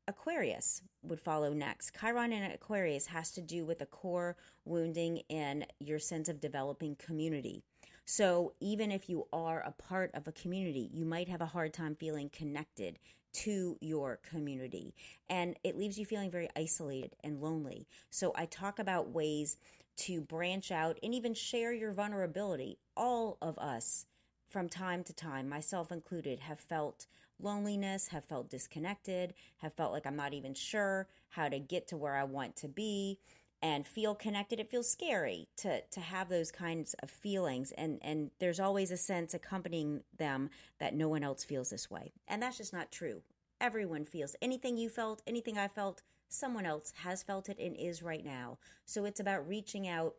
aquarius 0.07 0.83
would 1.03 1.21
follow 1.21 1.53
next. 1.53 1.95
Chiron 1.99 2.33
in 2.33 2.51
aquarius 2.51 3.07
has 3.07 3.31
to 3.33 3.43
do 3.43 3.65
with 3.65 3.83
a 3.83 3.87
core 3.87 4.37
wounding 4.65 5.19
in 5.29 5.67
your 5.79 5.99
sense 5.99 6.29
of 6.29 6.41
developing 6.41 6.97
community. 6.97 7.63
So 8.07 8.55
even 8.61 8.91
if 8.91 9.11
you 9.11 9.27
are 9.35 9.61
a 9.61 9.73
part 9.73 10.11
of 10.15 10.27
a 10.27 10.33
community 10.33 10.91
you 10.93 11.05
might 11.05 11.29
have 11.29 11.43
a 11.43 11.47
hard 11.47 11.75
time 11.75 11.95
feeling 11.95 12.31
connected 12.31 12.99
to 13.33 13.77
your 13.81 14.19
community 14.29 14.95
and 15.29 15.57
it 15.65 15.77
leaves 15.77 15.99
you 15.99 16.05
feeling 16.05 16.31
very 16.31 16.49
isolated 16.57 17.15
and 17.23 17.41
lonely. 17.41 17.87
So 18.11 18.33
I 18.35 18.47
talk 18.47 18.79
about 18.79 19.11
ways 19.11 19.57
to 19.99 20.21
branch 20.21 20.71
out 20.71 20.99
and 21.03 21.15
even 21.15 21.35
share 21.35 21.73
your 21.73 21.93
vulnerability. 21.93 22.79
All 22.97 23.37
of 23.43 23.59
us, 23.59 24.07
from 24.49 24.69
time 24.69 25.05
to 25.05 25.13
time, 25.13 25.49
myself 25.49 25.93
included, 25.93 26.41
have 26.41 26.61
felt 26.61 27.07
loneliness, 27.41 28.09
have 28.09 28.25
felt 28.25 28.51
disconnected, 28.51 29.35
have 29.59 29.73
felt 29.75 29.93
like 29.93 30.07
I'm 30.07 30.17
not 30.17 30.35
even 30.35 30.55
sure 30.55 31.09
how 31.29 31.49
to 31.49 31.59
get 31.59 31.89
to 31.89 31.97
where 31.97 32.17
I 32.17 32.25
want 32.25 32.57
to 32.57 32.69
be 32.69 33.19
and 33.61 33.87
feel 33.87 34.15
connected 34.15 34.61
it 34.61 34.71
feels 34.71 34.91
scary 34.91 35.49
to 35.57 35.81
to 35.91 36.01
have 36.01 36.29
those 36.29 36.51
kinds 36.51 36.95
of 37.03 37.11
feelings. 37.11 37.73
And 37.73 37.99
and 38.03 38.31
there's 38.39 38.61
always 38.61 38.91
a 38.91 38.97
sense 38.97 39.35
accompanying 39.35 40.03
them 40.17 40.51
that 40.79 40.95
no 40.95 41.09
one 41.09 41.25
else 41.25 41.45
feels 41.45 41.71
this 41.71 41.91
way. 41.91 42.13
And 42.27 42.43
that's 42.43 42.59
just 42.59 42.73
not 42.73 42.93
true. 42.93 43.23
Everyone 43.61 44.05
feels 44.05 44.37
anything 44.41 44.77
you 44.77 44.89
felt 44.89 45.23
anything 45.27 45.59
i 45.59 45.69
felt 45.69 46.03
someone 46.29 46.67
else 46.67 46.93
has 47.03 47.23
felt 47.23 47.49
it 47.49 47.59
and 47.59 47.75
is 47.77 48.03
right 48.03 48.25
now. 48.25 48.59
So 48.85 49.05
it's 49.05 49.21
about 49.21 49.49
reaching 49.49 49.89
out 49.89 50.15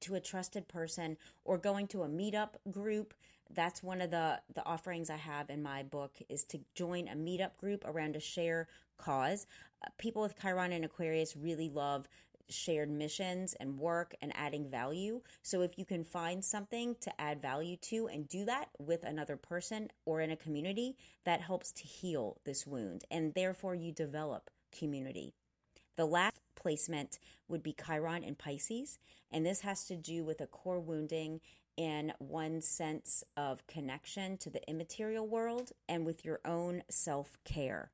to 0.00 0.14
a 0.14 0.20
trusted 0.20 0.68
person 0.68 1.16
or 1.44 1.58
going 1.58 1.86
to 1.88 2.02
a 2.02 2.08
meetup 2.08 2.50
group. 2.70 3.14
That's 3.50 3.82
one 3.82 4.00
of 4.00 4.10
the 4.10 4.40
the 4.54 4.64
offerings 4.66 5.08
i 5.10 5.16
have 5.16 5.48
in 5.48 5.62
my 5.62 5.82
book 5.82 6.18
is 6.28 6.44
to 6.44 6.60
join 6.74 7.08
a 7.08 7.16
meetup 7.16 7.56
group 7.56 7.84
around 7.86 8.16
a 8.16 8.20
share 8.20 8.68
cause. 8.98 9.46
Uh, 9.84 9.88
people 9.96 10.22
with 10.22 10.38
chiron 10.40 10.72
and 10.72 10.84
aquarius 10.84 11.36
really 11.36 11.68
love 11.68 12.08
shared 12.48 12.90
missions 12.90 13.54
and 13.60 13.78
work 13.78 14.14
and 14.20 14.32
adding 14.34 14.70
value. 14.70 15.20
So 15.42 15.62
if 15.62 15.78
you 15.78 15.84
can 15.84 16.04
find 16.04 16.44
something 16.44 16.96
to 17.00 17.20
add 17.20 17.42
value 17.42 17.76
to 17.82 18.08
and 18.08 18.28
do 18.28 18.44
that 18.46 18.68
with 18.78 19.04
another 19.04 19.36
person 19.36 19.88
or 20.04 20.20
in 20.20 20.30
a 20.30 20.36
community, 20.36 20.96
that 21.24 21.40
helps 21.40 21.72
to 21.72 21.84
heal 21.84 22.38
this 22.44 22.66
wound 22.66 23.04
and 23.10 23.34
therefore 23.34 23.74
you 23.74 23.92
develop 23.92 24.50
community. 24.76 25.34
The 25.96 26.06
last 26.06 26.40
placement 26.54 27.18
would 27.48 27.62
be 27.62 27.74
Chiron 27.74 28.22
and 28.22 28.38
Pisces, 28.38 28.98
and 29.32 29.44
this 29.44 29.62
has 29.62 29.84
to 29.86 29.96
do 29.96 30.24
with 30.24 30.40
a 30.40 30.46
core 30.46 30.80
wounding 30.80 31.40
in 31.76 32.12
one 32.18 32.60
sense 32.60 33.22
of 33.36 33.66
connection 33.66 34.36
to 34.38 34.50
the 34.50 34.68
immaterial 34.68 35.26
world 35.26 35.72
and 35.88 36.04
with 36.04 36.24
your 36.24 36.40
own 36.44 36.82
self 36.88 37.38
care. 37.44 37.90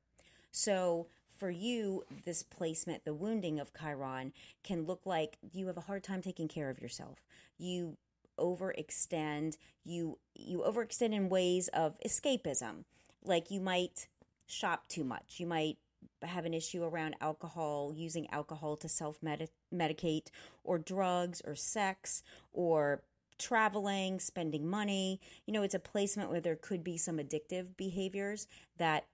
So, 0.51 1.07
for 1.37 1.49
you, 1.49 2.03
this 2.25 2.43
placement, 2.43 3.05
the 3.05 3.13
wounding 3.13 3.59
of 3.59 3.71
Chiron, 3.79 4.33
can 4.63 4.85
look 4.85 5.05
like 5.05 5.37
you 5.51 5.67
have 5.67 5.77
a 5.77 5.81
hard 5.81 6.03
time 6.03 6.21
taking 6.21 6.47
care 6.47 6.69
of 6.69 6.79
yourself. 6.79 7.19
You 7.57 7.97
overextend. 8.39 9.57
You 9.83 10.17
you 10.35 10.63
overextend 10.67 11.13
in 11.13 11.29
ways 11.29 11.67
of 11.69 11.97
escapism. 12.05 12.85
Like 13.23 13.51
you 13.51 13.59
might 13.59 14.07
shop 14.47 14.87
too 14.87 15.03
much. 15.03 15.35
You 15.37 15.47
might 15.47 15.77
have 16.21 16.45
an 16.45 16.53
issue 16.53 16.83
around 16.83 17.15
alcohol, 17.21 17.93
using 17.95 18.29
alcohol 18.29 18.77
to 18.77 18.89
self 18.89 19.19
medicate, 19.21 20.27
or 20.63 20.77
drugs, 20.77 21.41
or 21.45 21.55
sex, 21.55 22.23
or 22.53 23.03
traveling, 23.37 24.19
spending 24.19 24.67
money. 24.67 25.19
You 25.45 25.53
know, 25.53 25.63
it's 25.63 25.75
a 25.75 25.79
placement 25.79 26.29
where 26.29 26.41
there 26.41 26.55
could 26.55 26.83
be 26.83 26.97
some 26.97 27.17
addictive 27.17 27.75
behaviors 27.77 28.47
that 28.77 29.05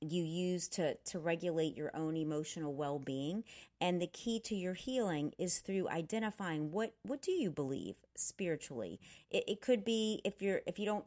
you 0.00 0.22
use 0.22 0.68
to 0.68 0.94
to 0.94 1.18
regulate 1.18 1.76
your 1.76 1.90
own 1.94 2.16
emotional 2.16 2.74
well-being. 2.74 3.44
And 3.80 4.00
the 4.00 4.06
key 4.06 4.40
to 4.40 4.54
your 4.54 4.74
healing 4.74 5.32
is 5.38 5.58
through 5.58 5.88
identifying 5.88 6.70
what 6.70 6.94
what 7.02 7.22
do 7.22 7.32
you 7.32 7.50
believe 7.50 7.96
spiritually? 8.14 9.00
It, 9.30 9.44
it 9.48 9.60
could 9.60 9.84
be 9.84 10.20
if 10.24 10.42
you're 10.42 10.60
if 10.66 10.78
you 10.78 10.86
don't 10.86 11.06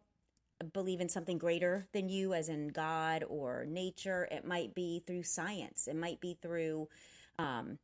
believe 0.73 0.99
in 0.99 1.07
something 1.07 1.37
greater 1.37 1.87
than 1.93 2.09
you 2.09 2.33
as 2.33 2.49
in 2.49 2.67
god 2.67 3.23
or 3.29 3.65
nature 3.65 4.27
it 4.29 4.45
might 4.45 4.73
be 4.75 5.03
through 5.05 5.23
science. 5.23 5.87
It 5.87 5.95
might 5.95 6.19
be 6.19 6.37
through 6.41 6.89
um, 7.37 7.77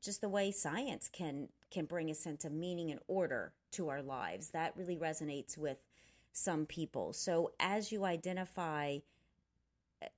just 0.00 0.20
the 0.20 0.28
way 0.28 0.50
science 0.50 1.08
can 1.12 1.48
can 1.70 1.86
bring 1.86 2.10
a 2.10 2.14
sense 2.14 2.44
of 2.44 2.52
meaning 2.52 2.90
and 2.90 3.00
order 3.06 3.52
to 3.72 3.88
our 3.88 4.02
lives. 4.02 4.50
That 4.50 4.76
really 4.76 4.96
resonates 4.96 5.56
with 5.56 5.78
some 6.32 6.66
people. 6.66 7.12
So 7.12 7.52
as 7.60 7.92
you 7.92 8.04
identify 8.04 8.98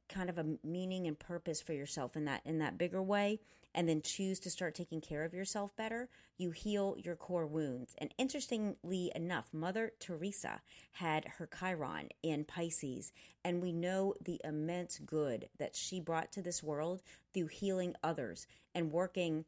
kind 0.09 0.31
of 0.31 0.39
a 0.39 0.47
meaning 0.63 1.07
and 1.07 1.19
purpose 1.19 1.61
for 1.61 1.73
yourself 1.73 2.17
in 2.17 2.25
that 2.25 2.43
in 2.45 2.59
that 2.59 2.79
bigger 2.79 3.03
way 3.03 3.41
and 3.75 3.89
then 3.89 4.01
choose 4.03 4.39
to 4.41 4.51
start 4.51 4.75
taking 4.75 5.01
care 5.01 5.25
of 5.25 5.35
yourself 5.35 5.75
better 5.77 6.09
you 6.37 6.51
heal 6.51 6.97
your 6.99 7.15
core 7.15 7.47
wounds. 7.47 7.95
And 7.99 8.13
interestingly 8.19 9.13
enough 9.15 9.53
mother 9.53 9.93
teresa 10.01 10.61
had 10.93 11.27
her 11.39 11.49
chiron 11.59 12.09
in 12.23 12.45
pisces 12.45 13.13
and 13.45 13.63
we 13.63 13.73
know 13.73 14.15
the 14.25 14.41
immense 14.45 14.99
good 14.99 15.49
that 15.59 15.77
she 15.77 16.01
brought 16.01 16.33
to 16.33 16.43
this 16.43 16.63
world 16.63 17.03
through 17.33 17.49
healing 17.49 17.95
others 18.03 18.47
and 18.75 18.93
working 18.93 19.45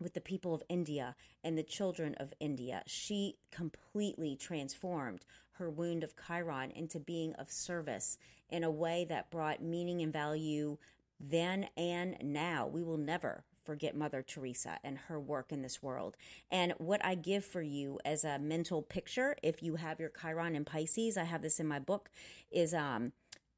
with 0.00 0.14
the 0.14 0.20
people 0.20 0.54
of 0.54 0.62
India 0.68 1.14
and 1.42 1.56
the 1.56 1.62
children 1.62 2.14
of 2.18 2.32
India. 2.40 2.82
She 2.86 3.36
completely 3.50 4.36
transformed 4.36 5.24
her 5.52 5.70
wound 5.70 6.02
of 6.02 6.14
Chiron 6.26 6.70
into 6.70 6.98
being 6.98 7.34
of 7.34 7.50
service 7.50 8.18
in 8.48 8.64
a 8.64 8.70
way 8.70 9.06
that 9.08 9.30
brought 9.30 9.62
meaning 9.62 10.02
and 10.02 10.12
value 10.12 10.78
then 11.20 11.68
and 11.76 12.16
now. 12.22 12.66
We 12.66 12.82
will 12.82 12.98
never 12.98 13.44
forget 13.64 13.96
Mother 13.96 14.22
Teresa 14.22 14.78
and 14.84 14.98
her 14.98 15.18
work 15.18 15.50
in 15.50 15.62
this 15.62 15.82
world. 15.82 16.16
And 16.50 16.74
what 16.78 17.04
I 17.04 17.14
give 17.14 17.44
for 17.44 17.62
you 17.62 17.98
as 18.04 18.24
a 18.24 18.38
mental 18.38 18.82
picture, 18.82 19.36
if 19.42 19.62
you 19.62 19.76
have 19.76 20.00
your 20.00 20.10
Chiron 20.10 20.54
in 20.54 20.64
Pisces, 20.64 21.16
I 21.16 21.24
have 21.24 21.42
this 21.42 21.60
in 21.60 21.66
my 21.66 21.78
book, 21.78 22.10
is 22.50 22.74
um, 22.74 23.12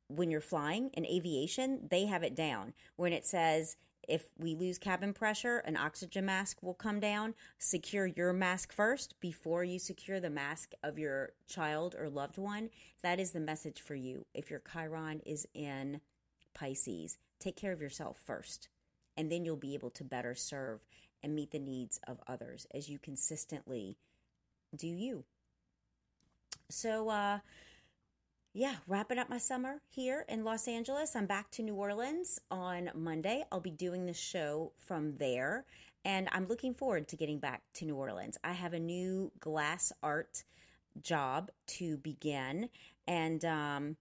when 0.08 0.30
you're 0.30 0.40
flying 0.40 0.90
in 0.90 1.04
aviation, 1.06 1.88
they 1.90 2.06
have 2.06 2.22
it 2.22 2.36
down 2.36 2.72
when 2.96 3.12
it 3.12 3.26
says 3.26 3.76
if 4.08 4.30
we 4.38 4.54
lose 4.54 4.78
cabin 4.78 5.12
pressure, 5.12 5.58
an 5.58 5.76
oxygen 5.76 6.26
mask 6.26 6.62
will 6.62 6.74
come 6.74 7.00
down. 7.00 7.34
Secure 7.58 8.06
your 8.06 8.32
mask 8.32 8.72
first 8.72 9.18
before 9.20 9.64
you 9.64 9.78
secure 9.78 10.20
the 10.20 10.30
mask 10.30 10.72
of 10.82 10.98
your 10.98 11.32
child 11.46 11.94
or 11.98 12.08
loved 12.08 12.38
one. 12.38 12.70
That 13.02 13.20
is 13.20 13.32
the 13.32 13.40
message 13.40 13.80
for 13.80 13.94
you. 13.94 14.26
If 14.34 14.50
your 14.50 14.62
Chiron 14.72 15.20
is 15.26 15.46
in 15.54 16.00
Pisces, 16.54 17.18
take 17.38 17.56
care 17.56 17.72
of 17.72 17.80
yourself 17.80 18.18
first, 18.24 18.68
and 19.16 19.30
then 19.30 19.44
you'll 19.44 19.56
be 19.56 19.74
able 19.74 19.90
to 19.90 20.04
better 20.04 20.34
serve 20.34 20.80
and 21.22 21.34
meet 21.34 21.50
the 21.50 21.58
needs 21.58 21.98
of 22.06 22.20
others 22.26 22.66
as 22.74 22.88
you 22.88 22.98
consistently 22.98 23.96
do 24.74 24.88
you. 24.88 25.24
So, 26.68 27.08
uh, 27.08 27.38
yeah, 28.56 28.76
wrapping 28.86 29.18
up 29.18 29.28
my 29.28 29.36
summer 29.36 29.82
here 29.86 30.24
in 30.30 30.42
Los 30.42 30.66
Angeles. 30.66 31.14
I'm 31.14 31.26
back 31.26 31.50
to 31.52 31.62
New 31.62 31.74
Orleans 31.74 32.40
on 32.50 32.90
Monday. 32.94 33.44
I'll 33.52 33.60
be 33.60 33.70
doing 33.70 34.06
the 34.06 34.14
show 34.14 34.72
from 34.78 35.18
there, 35.18 35.66
and 36.06 36.26
I'm 36.32 36.48
looking 36.48 36.72
forward 36.72 37.06
to 37.08 37.16
getting 37.16 37.38
back 37.38 37.60
to 37.74 37.84
New 37.84 37.96
Orleans. 37.96 38.38
I 38.42 38.54
have 38.54 38.72
a 38.72 38.80
new 38.80 39.30
glass 39.40 39.92
art 40.02 40.44
job 41.02 41.50
to 41.66 41.98
begin, 41.98 42.70
and 43.06 43.44
um, 43.44 43.96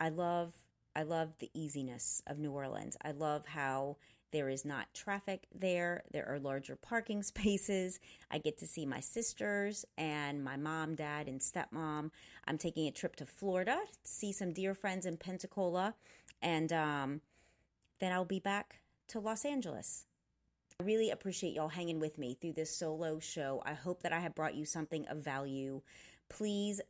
I 0.00 0.08
love 0.08 0.52
I 0.96 1.04
love 1.04 1.34
the 1.38 1.50
easiness 1.54 2.20
of 2.26 2.40
New 2.40 2.50
Orleans. 2.50 2.96
I 3.00 3.12
love 3.12 3.46
how 3.46 3.96
there 4.32 4.48
is 4.48 4.64
not 4.64 4.92
traffic 4.94 5.46
there. 5.54 6.02
There 6.10 6.28
are 6.28 6.38
larger 6.38 6.74
parking 6.76 7.22
spaces. 7.22 8.00
I 8.30 8.38
get 8.38 8.58
to 8.58 8.66
see 8.66 8.84
my 8.86 9.00
sisters 9.00 9.84
and 9.96 10.42
my 10.42 10.56
mom, 10.56 10.94
dad, 10.94 11.28
and 11.28 11.40
stepmom. 11.40 12.10
I'm 12.46 12.58
taking 12.58 12.88
a 12.88 12.90
trip 12.90 13.16
to 13.16 13.26
Florida 13.26 13.78
to 14.02 14.10
see 14.10 14.32
some 14.32 14.52
dear 14.52 14.74
friends 14.74 15.06
in 15.06 15.16
Pensacola. 15.18 15.94
And 16.40 16.72
um, 16.72 17.20
then 18.00 18.12
I'll 18.12 18.24
be 18.24 18.40
back 18.40 18.80
to 19.08 19.20
Los 19.20 19.44
Angeles. 19.44 20.06
I 20.80 20.84
really 20.84 21.10
appreciate 21.10 21.54
y'all 21.54 21.68
hanging 21.68 22.00
with 22.00 22.18
me 22.18 22.36
through 22.40 22.54
this 22.54 22.74
solo 22.76 23.20
show. 23.20 23.62
I 23.64 23.74
hope 23.74 24.02
that 24.02 24.12
I 24.12 24.20
have 24.20 24.34
brought 24.34 24.54
you 24.54 24.64
something 24.64 25.06
of 25.06 25.18
value. 25.18 25.82
Please 26.28 26.80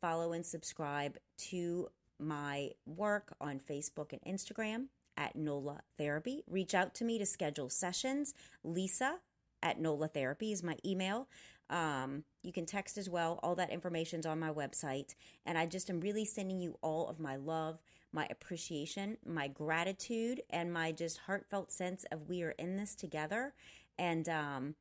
follow 0.00 0.32
and 0.32 0.44
subscribe 0.44 1.16
to 1.48 1.88
my 2.18 2.70
work 2.84 3.34
on 3.40 3.58
Facebook 3.58 4.12
and 4.12 4.20
Instagram 4.22 4.88
at 5.20 5.36
NOLA 5.36 5.82
Therapy. 5.98 6.42
Reach 6.48 6.74
out 6.74 6.94
to 6.96 7.04
me 7.04 7.18
to 7.18 7.26
schedule 7.26 7.68
sessions. 7.68 8.34
Lisa 8.64 9.18
at 9.62 9.78
NOLA 9.78 10.08
Therapy 10.08 10.50
is 10.50 10.62
my 10.62 10.76
email. 10.84 11.28
Um, 11.68 12.24
you 12.42 12.52
can 12.52 12.66
text 12.66 12.98
as 12.98 13.08
well. 13.08 13.38
All 13.42 13.54
that 13.56 13.70
information's 13.70 14.26
on 14.26 14.40
my 14.40 14.50
website. 14.50 15.14
And 15.46 15.56
I 15.56 15.66
just 15.66 15.90
am 15.90 16.00
really 16.00 16.24
sending 16.24 16.58
you 16.58 16.76
all 16.82 17.06
of 17.06 17.20
my 17.20 17.36
love, 17.36 17.80
my 18.12 18.26
appreciation, 18.30 19.18
my 19.24 19.46
gratitude, 19.46 20.40
and 20.50 20.72
my 20.72 20.90
just 20.90 21.18
heartfelt 21.18 21.70
sense 21.70 22.04
of 22.10 22.28
we 22.28 22.42
are 22.42 22.52
in 22.52 22.76
this 22.76 22.96
together. 22.96 23.52
And 23.98 24.28
um, 24.28 24.74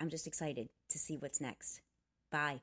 I'm 0.00 0.10
just 0.10 0.26
excited 0.26 0.68
to 0.90 0.98
see 0.98 1.16
what's 1.16 1.40
next. 1.40 1.80
Bye. 2.30 2.60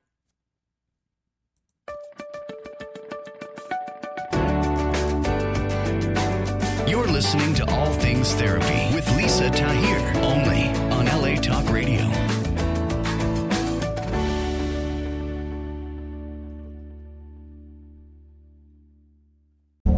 Listening 7.13 7.53
to 7.53 7.63
All 7.69 7.93
Things 7.93 8.33
Therapy 8.33 8.95
with 8.95 9.07
Lisa 9.15 9.47
Tahir, 9.51 9.99
only 10.23 10.67
on 10.91 11.05
LA 11.05 11.35
Talk 11.35 11.69
Radio. 11.69 12.12